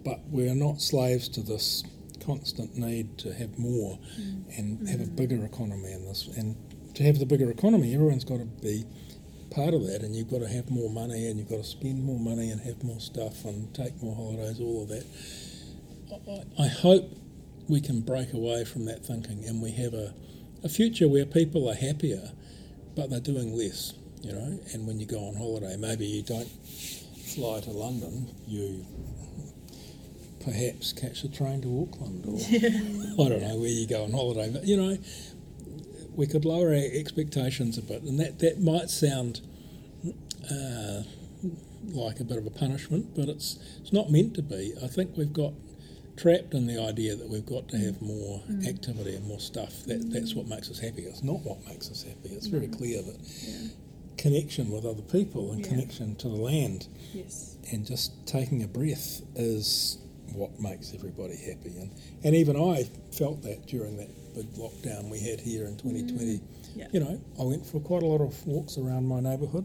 but 0.05 0.21
we're 0.31 0.55
not 0.55 0.81
slaves 0.81 1.29
to 1.29 1.43
this 1.43 1.83
constant 2.29 2.77
need 2.77 3.17
to 3.17 3.33
have 3.33 3.59
more 3.59 3.99
mm. 4.21 4.59
and 4.59 4.87
have 4.87 5.01
a 5.01 5.05
mm. 5.05 5.17
bigger 5.17 5.43
economy 5.47 5.93
in 5.93 6.05
this. 6.05 6.29
And 6.37 6.57
to 6.95 7.03
have 7.05 7.19
the 7.19 7.25
bigger 7.25 7.51
economy, 7.51 7.95
everyone's 7.95 8.25
got 8.25 8.39
to 8.39 8.45
be 8.45 8.85
part 9.51 9.73
of 9.73 9.87
that, 9.87 10.03
and 10.03 10.15
you've 10.15 10.31
got 10.31 10.41
to 10.41 10.49
have 10.49 10.71
more 10.71 10.91
money, 10.91 11.27
and 11.29 11.39
you've 11.39 11.49
got 11.49 11.63
to 11.65 11.65
spend 11.65 12.05
more 12.05 12.21
money, 12.21 12.51
and 12.51 12.61
have 12.61 12.85
more 12.85 13.01
stuff, 13.01 13.47
and 13.47 13.75
take 13.75 14.03
more 14.03 14.15
holidays, 14.15 14.61
all 14.61 14.83
of 14.83 14.89
that. 14.91 15.07
I, 16.59 16.65
I 16.65 16.69
hope 16.69 17.17
we 17.67 17.81
can 17.81 18.03
break 18.03 18.35
away 18.35 18.67
from 18.67 18.85
that 18.85 19.07
thinking, 19.07 19.45
and 19.47 19.63
we 19.63 19.71
have 19.73 19.95
a, 19.95 20.13
a 20.63 20.69
future 20.69 21.09
where 21.09 21.25
people 21.25 21.71
are 21.71 21.75
happier, 21.75 22.33
but 22.95 23.09
they're 23.09 23.21
doing 23.21 23.57
less. 23.57 23.95
You 24.21 24.33
know, 24.33 24.59
and 24.75 24.87
when 24.87 25.01
you 25.01 25.07
go 25.07 25.21
on 25.29 25.37
holiday, 25.37 25.77
maybe 25.79 26.05
you 26.05 26.23
don't 26.23 26.51
fly 27.35 27.61
to 27.61 27.71
London, 27.71 28.35
you 28.47 28.85
perhaps 30.41 30.93
catch 30.93 31.25
a 31.25 31.29
train 31.29 31.61
to 31.63 31.83
Auckland, 31.83 32.25
or 32.27 32.37
I 33.25 33.29
don't 33.29 33.43
know 33.43 33.57
where 33.59 33.69
you 33.69 33.87
go 33.87 34.05
on 34.05 34.13
holiday, 34.13 34.51
but 34.53 34.65
you 34.67 34.77
know, 34.77 34.97
we 36.15 36.27
could 36.27 36.45
lower 36.45 36.69
our 36.69 36.75
expectations 36.75 37.79
a 37.79 37.83
bit, 37.83 38.03
and 38.03 38.19
that 38.21 38.39
that 38.41 38.61
might 38.61 38.91
sound. 38.91 39.41
Uh, 40.51 41.03
like 41.91 42.21
a 42.21 42.25
bit 42.25 42.37
of 42.37 42.47
a 42.47 42.51
punishment, 42.51 43.15
but 43.15 43.29
it's 43.29 43.59
it's 43.81 43.93
not 43.93 44.11
meant 44.11 44.35
to 44.35 44.43
be. 44.43 44.75
I 44.83 44.89
think 44.89 45.17
we've 45.17 45.33
got 45.33 45.53
trapped 46.17 46.53
in 46.53 46.67
the 46.67 46.79
idea 46.81 47.15
that 47.17 47.29
we've 47.29 47.47
got 47.47 47.69
to 47.69 47.79
have 47.79 48.03
more 48.03 48.43
Mm. 48.51 48.67
activity 48.67 49.15
and 49.15 49.25
more 49.27 49.39
stuff. 49.41 49.85
That 49.87 50.11
that's 50.11 50.35
what 50.35 50.47
makes 50.49 50.71
us 50.71 50.79
happy. 50.81 51.03
It's 51.03 51.23
not 51.23 51.41
what 51.45 51.67
makes 51.67 51.91
us 51.91 52.03
happy. 52.03 52.31
It's 52.31 52.47
very 52.49 52.67
clear 52.69 53.01
that 53.03 53.17
Yeah. 53.47 53.69
connection 54.17 54.71
with 54.71 54.85
other 54.85 55.03
people 55.03 55.53
and 55.53 55.61
Yeah. 55.61 55.69
connection 55.69 56.17
to 56.17 56.29
the 56.29 56.37
land 56.37 56.89
Yes. 57.15 57.57
and 57.71 57.87
just 57.87 58.13
taking 58.27 58.63
a 58.63 58.69
breath 58.69 59.23
is 59.37 59.99
what 60.35 60.59
makes 60.61 60.95
everybody 60.95 61.37
happy. 61.37 61.77
And 61.79 61.91
and 62.25 62.35
even 62.35 62.57
I 62.57 62.85
felt 63.13 63.43
that 63.43 63.67
during 63.67 63.97
that 63.99 64.09
big 64.35 64.53
lockdown 64.55 65.11
we 65.11 65.19
had 65.21 65.41
here 65.41 65.67
in 65.67 65.77
2020. 65.77 66.41
Yeah. 66.77 66.87
You 66.93 67.01
know, 67.01 67.21
I 67.41 67.43
went 67.43 67.67
for 67.67 67.81
quite 67.81 68.03
a 68.03 68.07
lot 68.07 68.21
of 68.21 68.47
walks 68.47 68.79
around 68.79 69.07
my 69.07 69.21
neighbourhood 69.21 69.65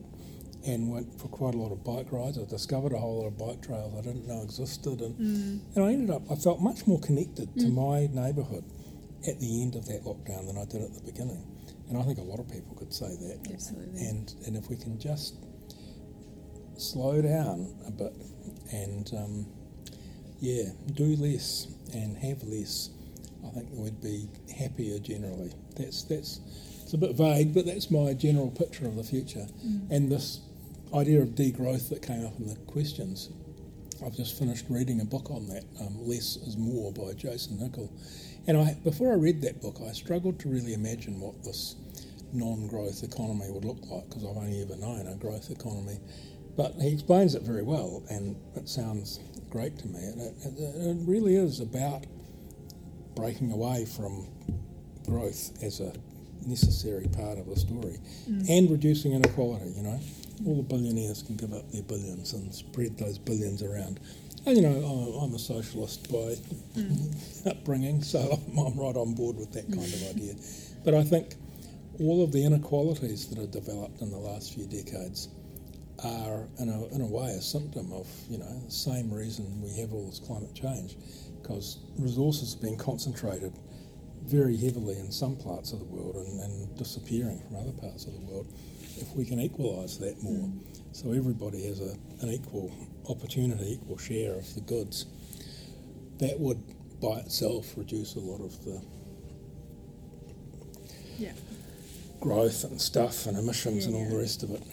and 0.65 0.89
went 0.89 1.19
for 1.19 1.27
quite 1.27 1.53
a 1.53 1.57
lot 1.57 1.71
of 1.71 1.83
bike 1.83 2.11
rides. 2.11 2.37
I 2.39 2.45
discovered 2.45 2.93
a 2.93 2.97
whole 2.97 3.19
lot 3.21 3.27
of 3.27 3.37
bike 3.37 3.61
trails 3.61 3.93
I 3.97 4.01
didn't 4.01 4.25
know 4.27 4.41
existed, 4.41 5.01
and, 5.01 5.15
Mm. 5.19 5.59
and 5.75 5.83
I 5.83 5.91
ended 5.91 6.09
up, 6.09 6.23
I 6.31 6.35
felt 6.35 6.61
much 6.61 6.87
more 6.87 6.99
connected 7.01 7.53
to 7.59 7.67
my 7.67 8.07
neighbourhood 8.07 8.63
at 9.27 9.39
the 9.41 9.61
end 9.61 9.75
of 9.75 9.85
that 9.87 10.03
lockdown 10.05 10.47
than 10.47 10.57
I 10.57 10.63
did 10.65 10.81
at 10.81 10.93
the 10.93 11.01
beginning. 11.01 11.43
And 11.89 11.97
I 11.97 12.03
think 12.03 12.17
a 12.17 12.21
lot 12.23 12.39
of 12.39 12.47
people 12.49 12.75
could 12.75 12.93
say 12.93 13.07
that. 13.13 13.51
Absolutely. 13.51 14.05
And, 14.07 14.33
and 14.45 14.55
if 14.55 14.69
we 14.69 14.77
can 14.77 14.97
just 14.97 15.35
slow 16.77 17.21
down 17.21 17.75
a 17.85 17.91
bit 17.91 18.13
and, 18.71 19.11
um, 19.17 19.45
yeah, 20.43 20.71
do 20.93 21.15
less 21.15 21.67
and 21.93 22.17
have 22.17 22.43
less, 22.43 22.89
I 23.47 23.49
think 23.51 23.69
we'd 23.71 24.01
be 24.01 24.27
happier 24.53 24.99
generally. 24.99 25.53
That's, 25.77 26.03
that's, 26.03 26.41
it's 26.83 26.93
a 26.93 26.97
bit 26.97 27.15
vague, 27.15 27.53
but 27.53 27.65
that's 27.65 27.89
my 27.89 28.13
general 28.13 28.51
picture 28.51 28.85
of 28.85 28.97
the 28.97 29.05
future. 29.05 29.47
And 29.89 30.11
this 30.11 30.41
idea 30.93 31.21
of 31.21 31.29
degrowth 31.29 31.87
that 31.89 32.01
came 32.01 32.25
up 32.25 32.37
in 32.39 32.47
the 32.49 32.57
questions, 32.67 33.29
I've 34.05 34.17
just 34.17 34.37
finished 34.37 34.65
reading 34.69 34.99
a 34.99 35.05
book 35.05 35.31
on 35.31 35.47
that, 35.47 35.63
um, 35.79 36.05
Less 36.05 36.35
is 36.35 36.57
More 36.57 36.91
by 36.91 37.13
Jason 37.13 37.57
Hickel. 37.57 37.89
And 38.45 38.57
I, 38.57 38.75
before 38.83 39.13
I 39.13 39.15
read 39.15 39.41
that 39.43 39.61
book, 39.61 39.77
I 39.87 39.93
struggled 39.93 40.41
to 40.41 40.49
really 40.49 40.73
imagine 40.73 41.21
what 41.21 41.41
this 41.45 41.77
non-growth 42.33 43.01
economy 43.01 43.49
would 43.49 43.63
look 43.63 43.79
like 43.89 44.09
because 44.09 44.25
I've 44.25 44.35
only 44.35 44.61
ever 44.61 44.75
known 44.75 45.07
a 45.07 45.15
growth 45.15 45.49
economy. 45.49 45.99
But 46.57 46.73
he 46.81 46.91
explains 46.91 47.33
it 47.33 47.43
very 47.43 47.63
well, 47.63 48.03
and 48.09 48.35
it 48.57 48.67
sounds 48.67 49.21
great 49.53 49.77
to 49.77 49.87
me. 49.87 49.99
And 49.99 50.19
it, 50.19 50.33
it, 50.57 50.97
really 51.07 51.35
is 51.35 51.59
about 51.59 52.05
breaking 53.15 53.51
away 53.51 53.85
from 53.85 54.27
growth 55.05 55.51
as 55.61 55.79
a 55.79 55.93
necessary 56.47 57.07
part 57.07 57.37
of 57.37 57.45
the 57.45 57.55
story 57.55 57.99
mm. 58.27 58.49
and 58.49 58.71
reducing 58.71 59.13
inequality, 59.13 59.69
you 59.77 59.83
know. 59.83 59.99
All 60.47 60.55
the 60.55 60.63
billionaires 60.63 61.21
can 61.21 61.35
give 61.35 61.53
up 61.53 61.71
their 61.71 61.83
billions 61.83 62.33
and 62.33 62.51
spread 62.53 62.97
those 62.97 63.19
billions 63.19 63.61
around. 63.61 63.99
And, 64.47 64.57
you 64.57 64.63
know, 64.63 65.19
I'm, 65.21 65.35
a 65.35 65.39
socialist 65.39 66.11
by 66.11 66.35
mm. 66.75 67.47
upbringing, 67.51 68.01
so 68.01 68.19
I'm 68.57 68.77
right 68.77 68.97
on 68.97 69.13
board 69.13 69.37
with 69.37 69.53
that 69.53 69.67
kind 69.67 69.85
of 69.85 70.09
idea. 70.15 70.33
But 70.83 70.95
I 70.95 71.03
think 71.03 71.35
all 71.99 72.23
of 72.23 72.31
the 72.31 72.43
inequalities 72.43 73.27
that 73.27 73.37
have 73.37 73.51
developed 73.51 74.01
in 74.01 74.09
the 74.09 74.17
last 74.17 74.55
few 74.55 74.65
decades 74.65 75.29
are, 76.03 76.47
in 76.59 76.69
a, 76.69 76.95
in 76.95 77.01
a 77.01 77.05
way, 77.05 77.29
a 77.29 77.41
symptom 77.41 77.91
of, 77.93 78.07
you 78.29 78.37
know, 78.37 78.61
the 78.65 78.71
same 78.71 79.13
reason 79.13 79.61
we 79.61 79.73
have 79.79 79.93
all 79.93 80.05
this 80.07 80.19
climate 80.19 80.53
change, 80.53 80.97
because 81.41 81.79
resources 81.97 82.53
have 82.53 82.61
been 82.61 82.77
concentrated 82.77 83.53
very 84.23 84.55
heavily 84.57 84.97
in 84.99 85.11
some 85.11 85.35
parts 85.35 85.73
of 85.73 85.79
the 85.79 85.85
world 85.85 86.15
and, 86.15 86.39
and 86.41 86.77
disappearing 86.77 87.39
from 87.45 87.57
other 87.57 87.73
parts 87.73 88.05
of 88.05 88.13
the 88.13 88.19
world. 88.21 88.47
If 88.97 89.13
we 89.15 89.25
can 89.25 89.39
equalise 89.39 89.97
that 89.97 90.21
more, 90.23 90.47
mm. 90.47 90.59
so 90.93 91.11
everybody 91.11 91.65
has 91.67 91.81
a, 91.81 91.95
an 92.21 92.29
equal 92.31 92.71
opportunity, 93.09 93.73
equal 93.73 93.97
share 93.97 94.35
of 94.35 94.53
the 94.55 94.61
goods, 94.61 95.05
that 96.19 96.39
would 96.39 96.61
by 97.01 97.19
itself 97.19 97.73
reduce 97.75 98.15
a 98.15 98.19
lot 98.19 98.39
of 98.39 98.63
the 98.63 98.81
Yeah. 101.17 101.33
growth 102.21 102.63
and 102.63 102.81
stuff 102.81 103.25
and 103.25 103.37
emissions 103.37 103.85
and 103.85 103.95
all 103.95 104.03
Yeah. 104.03 104.09
the 104.09 104.17
rest 104.17 104.43
of 104.43 104.51
it. 104.51 104.63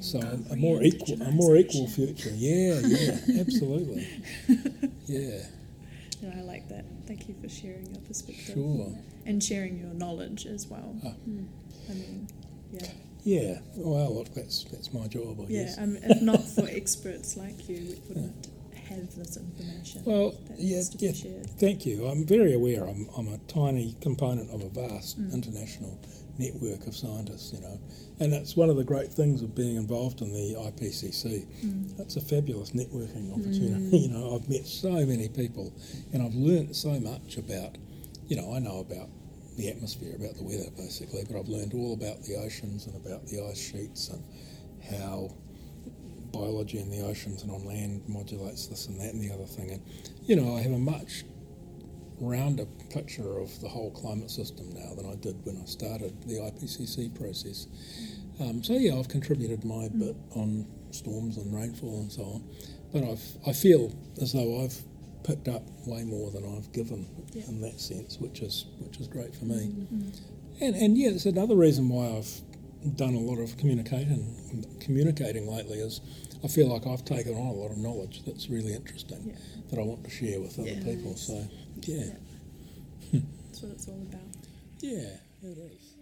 So 0.00 0.18
a, 0.20 0.52
a 0.52 0.56
more 0.56 0.82
equal, 0.82 1.20
a 1.22 1.30
more 1.30 1.56
equal 1.56 1.86
future. 1.88 2.30
Yeah, 2.34 2.80
yeah, 2.80 3.18
absolutely. 3.40 4.06
Yeah, 5.06 5.42
No, 6.22 6.32
I 6.36 6.40
like 6.42 6.68
that. 6.68 6.84
Thank 7.06 7.28
you 7.28 7.34
for 7.40 7.48
sharing 7.48 7.86
your 7.92 8.00
perspective. 8.02 8.54
sure. 8.54 8.92
And 9.26 9.42
sharing 9.42 9.78
your 9.78 9.94
knowledge 9.94 10.46
as 10.46 10.66
well. 10.66 10.96
Ah. 11.04 11.12
I 11.90 11.92
mean, 11.94 12.28
yeah. 12.72 12.86
Yeah. 13.24 13.58
Well, 13.76 14.14
look, 14.16 14.34
that's 14.34 14.64
that's 14.64 14.92
my 14.92 15.06
job, 15.06 15.38
I 15.40 15.44
Yeah, 15.48 15.62
guess. 15.64 15.78
um, 15.78 15.96
if 16.02 16.20
not 16.22 16.42
for 16.56 16.66
experts 16.68 17.36
like 17.36 17.68
you, 17.68 17.76
we 17.76 18.00
wouldn't 18.08 18.48
have 18.88 19.14
this 19.14 19.36
information. 19.36 20.02
Well, 20.04 20.32
that 20.48 20.58
yeah, 20.58 20.82
to 20.82 20.96
yeah. 21.06 21.12
shared. 21.12 21.50
Thank 21.58 21.86
you. 21.86 22.06
I'm 22.06 22.26
very 22.26 22.52
aware. 22.54 22.84
I'm, 22.84 23.08
I'm 23.16 23.28
a 23.28 23.38
tiny 23.46 23.94
component 24.00 24.50
of 24.50 24.62
a 24.62 24.68
vast 24.68 25.20
Mm. 25.20 25.32
international 25.34 25.98
network 26.38 26.86
of 26.86 26.94
scientists, 26.94 27.52
you 27.52 27.60
know, 27.60 27.78
and 28.20 28.32
that's 28.32 28.56
one 28.56 28.70
of 28.70 28.76
the 28.76 28.84
great 28.84 29.12
things 29.12 29.42
of 29.42 29.54
being 29.54 29.76
involved 29.76 30.20
in 30.20 30.32
the 30.32 30.54
IPCC. 30.54 31.46
Mm. 31.64 32.00
It's 32.00 32.16
a 32.16 32.20
fabulous 32.20 32.70
networking 32.70 33.32
opportunity. 33.32 33.98
You 34.02 34.08
know, 34.08 34.34
I've 34.34 34.48
met 34.48 34.66
so 34.66 34.90
many 34.90 35.28
people, 35.28 35.72
and 36.12 36.22
I've 36.22 36.34
learnt 36.34 36.74
so 36.74 36.98
much 37.00 37.36
about. 37.36 37.76
You 38.26 38.36
know, 38.36 38.54
I 38.54 38.60
know 38.60 38.78
about 38.80 39.08
the 39.56 39.68
atmosphere, 39.68 40.14
about 40.16 40.36
the 40.36 40.44
weather, 40.44 40.70
basically, 40.76 41.24
but 41.28 41.38
I've 41.38 41.48
learned 41.48 41.74
all 41.74 41.92
about 41.92 42.22
the 42.22 42.36
oceans 42.36 42.86
and 42.86 42.96
about 42.96 43.26
the 43.26 43.46
ice 43.50 43.60
sheets 43.60 44.08
and 44.08 44.24
how 44.98 45.34
biology 46.32 46.78
in 46.78 46.90
the 46.90 47.02
oceans 47.02 47.42
and 47.42 47.52
on 47.52 47.64
land 47.66 48.02
modulates 48.08 48.66
this 48.66 48.86
and 48.86 48.98
that 49.00 49.12
and 49.12 49.22
the 49.22 49.32
other 49.32 49.44
thing. 49.44 49.70
And 49.70 49.82
you 50.24 50.36
know, 50.36 50.56
I 50.56 50.62
have 50.62 50.72
a 50.72 50.78
much 50.78 51.24
rounder 52.22 52.64
picture 52.90 53.38
of 53.38 53.60
the 53.60 53.68
whole 53.68 53.90
climate 53.90 54.30
system 54.30 54.70
now 54.74 54.94
than 54.94 55.06
I 55.06 55.16
did 55.16 55.44
when 55.44 55.56
I 55.60 55.64
started 55.66 56.22
the 56.22 56.34
IPCC 56.36 57.14
process. 57.18 57.66
Um, 58.40 58.62
so 58.62 58.74
yeah, 58.74 58.96
I've 58.98 59.08
contributed 59.08 59.64
my 59.64 59.88
bit 59.88 60.16
on 60.36 60.66
storms 60.92 61.36
and 61.36 61.54
rainfall 61.54 62.00
and 62.00 62.10
so 62.12 62.22
on, 62.22 62.44
but 62.92 63.02
I've, 63.02 63.22
I 63.46 63.52
feel 63.52 63.92
as 64.20 64.32
though 64.32 64.62
I've 64.64 64.76
picked 65.24 65.48
up 65.48 65.62
way 65.86 66.04
more 66.04 66.30
than 66.30 66.44
I've 66.56 66.70
given 66.72 67.06
Yeah. 67.32 67.44
in 67.48 67.60
that 67.62 67.80
sense, 67.80 68.18
which 68.18 68.40
is 68.40 68.66
which 68.80 68.98
is 69.00 69.08
great 69.08 69.34
for 69.34 69.44
me. 69.44 69.56
Mm. 69.68 70.20
And 70.60 70.74
and 70.76 70.98
yeah, 70.98 71.10
it's 71.10 71.26
another 71.26 71.56
reason 71.56 71.88
why 71.88 72.06
I've 72.18 72.96
done 72.96 73.14
a 73.14 73.18
lot 73.20 73.38
of 73.38 73.56
communicating 73.56 74.34
communicating 74.80 75.46
lately 75.46 75.78
is 75.78 76.00
I 76.44 76.48
feel 76.48 76.66
like 76.68 76.86
I've 76.86 77.04
taken 77.04 77.34
on 77.34 77.46
a 77.46 77.52
lot 77.52 77.70
of 77.70 77.78
knowledge 77.78 78.22
that's 78.26 78.48
really 78.50 78.74
interesting 78.74 79.22
Yeah. 79.28 79.34
that 79.70 79.78
I 79.78 79.82
want 79.82 80.02
to 80.04 80.10
share 80.10 80.40
with 80.40 80.58
other 80.58 80.70
Yeah. 80.70 80.82
people. 80.82 81.14
So 81.16 81.46
yeah, 81.88 82.04
Yeah. 83.12 83.20
That's 83.50 83.62
what 83.62 83.72
it's 83.72 83.88
all 83.88 84.02
about. 84.08 84.20
yeah, 84.80 85.16
it 85.42 85.58
is. 85.58 85.94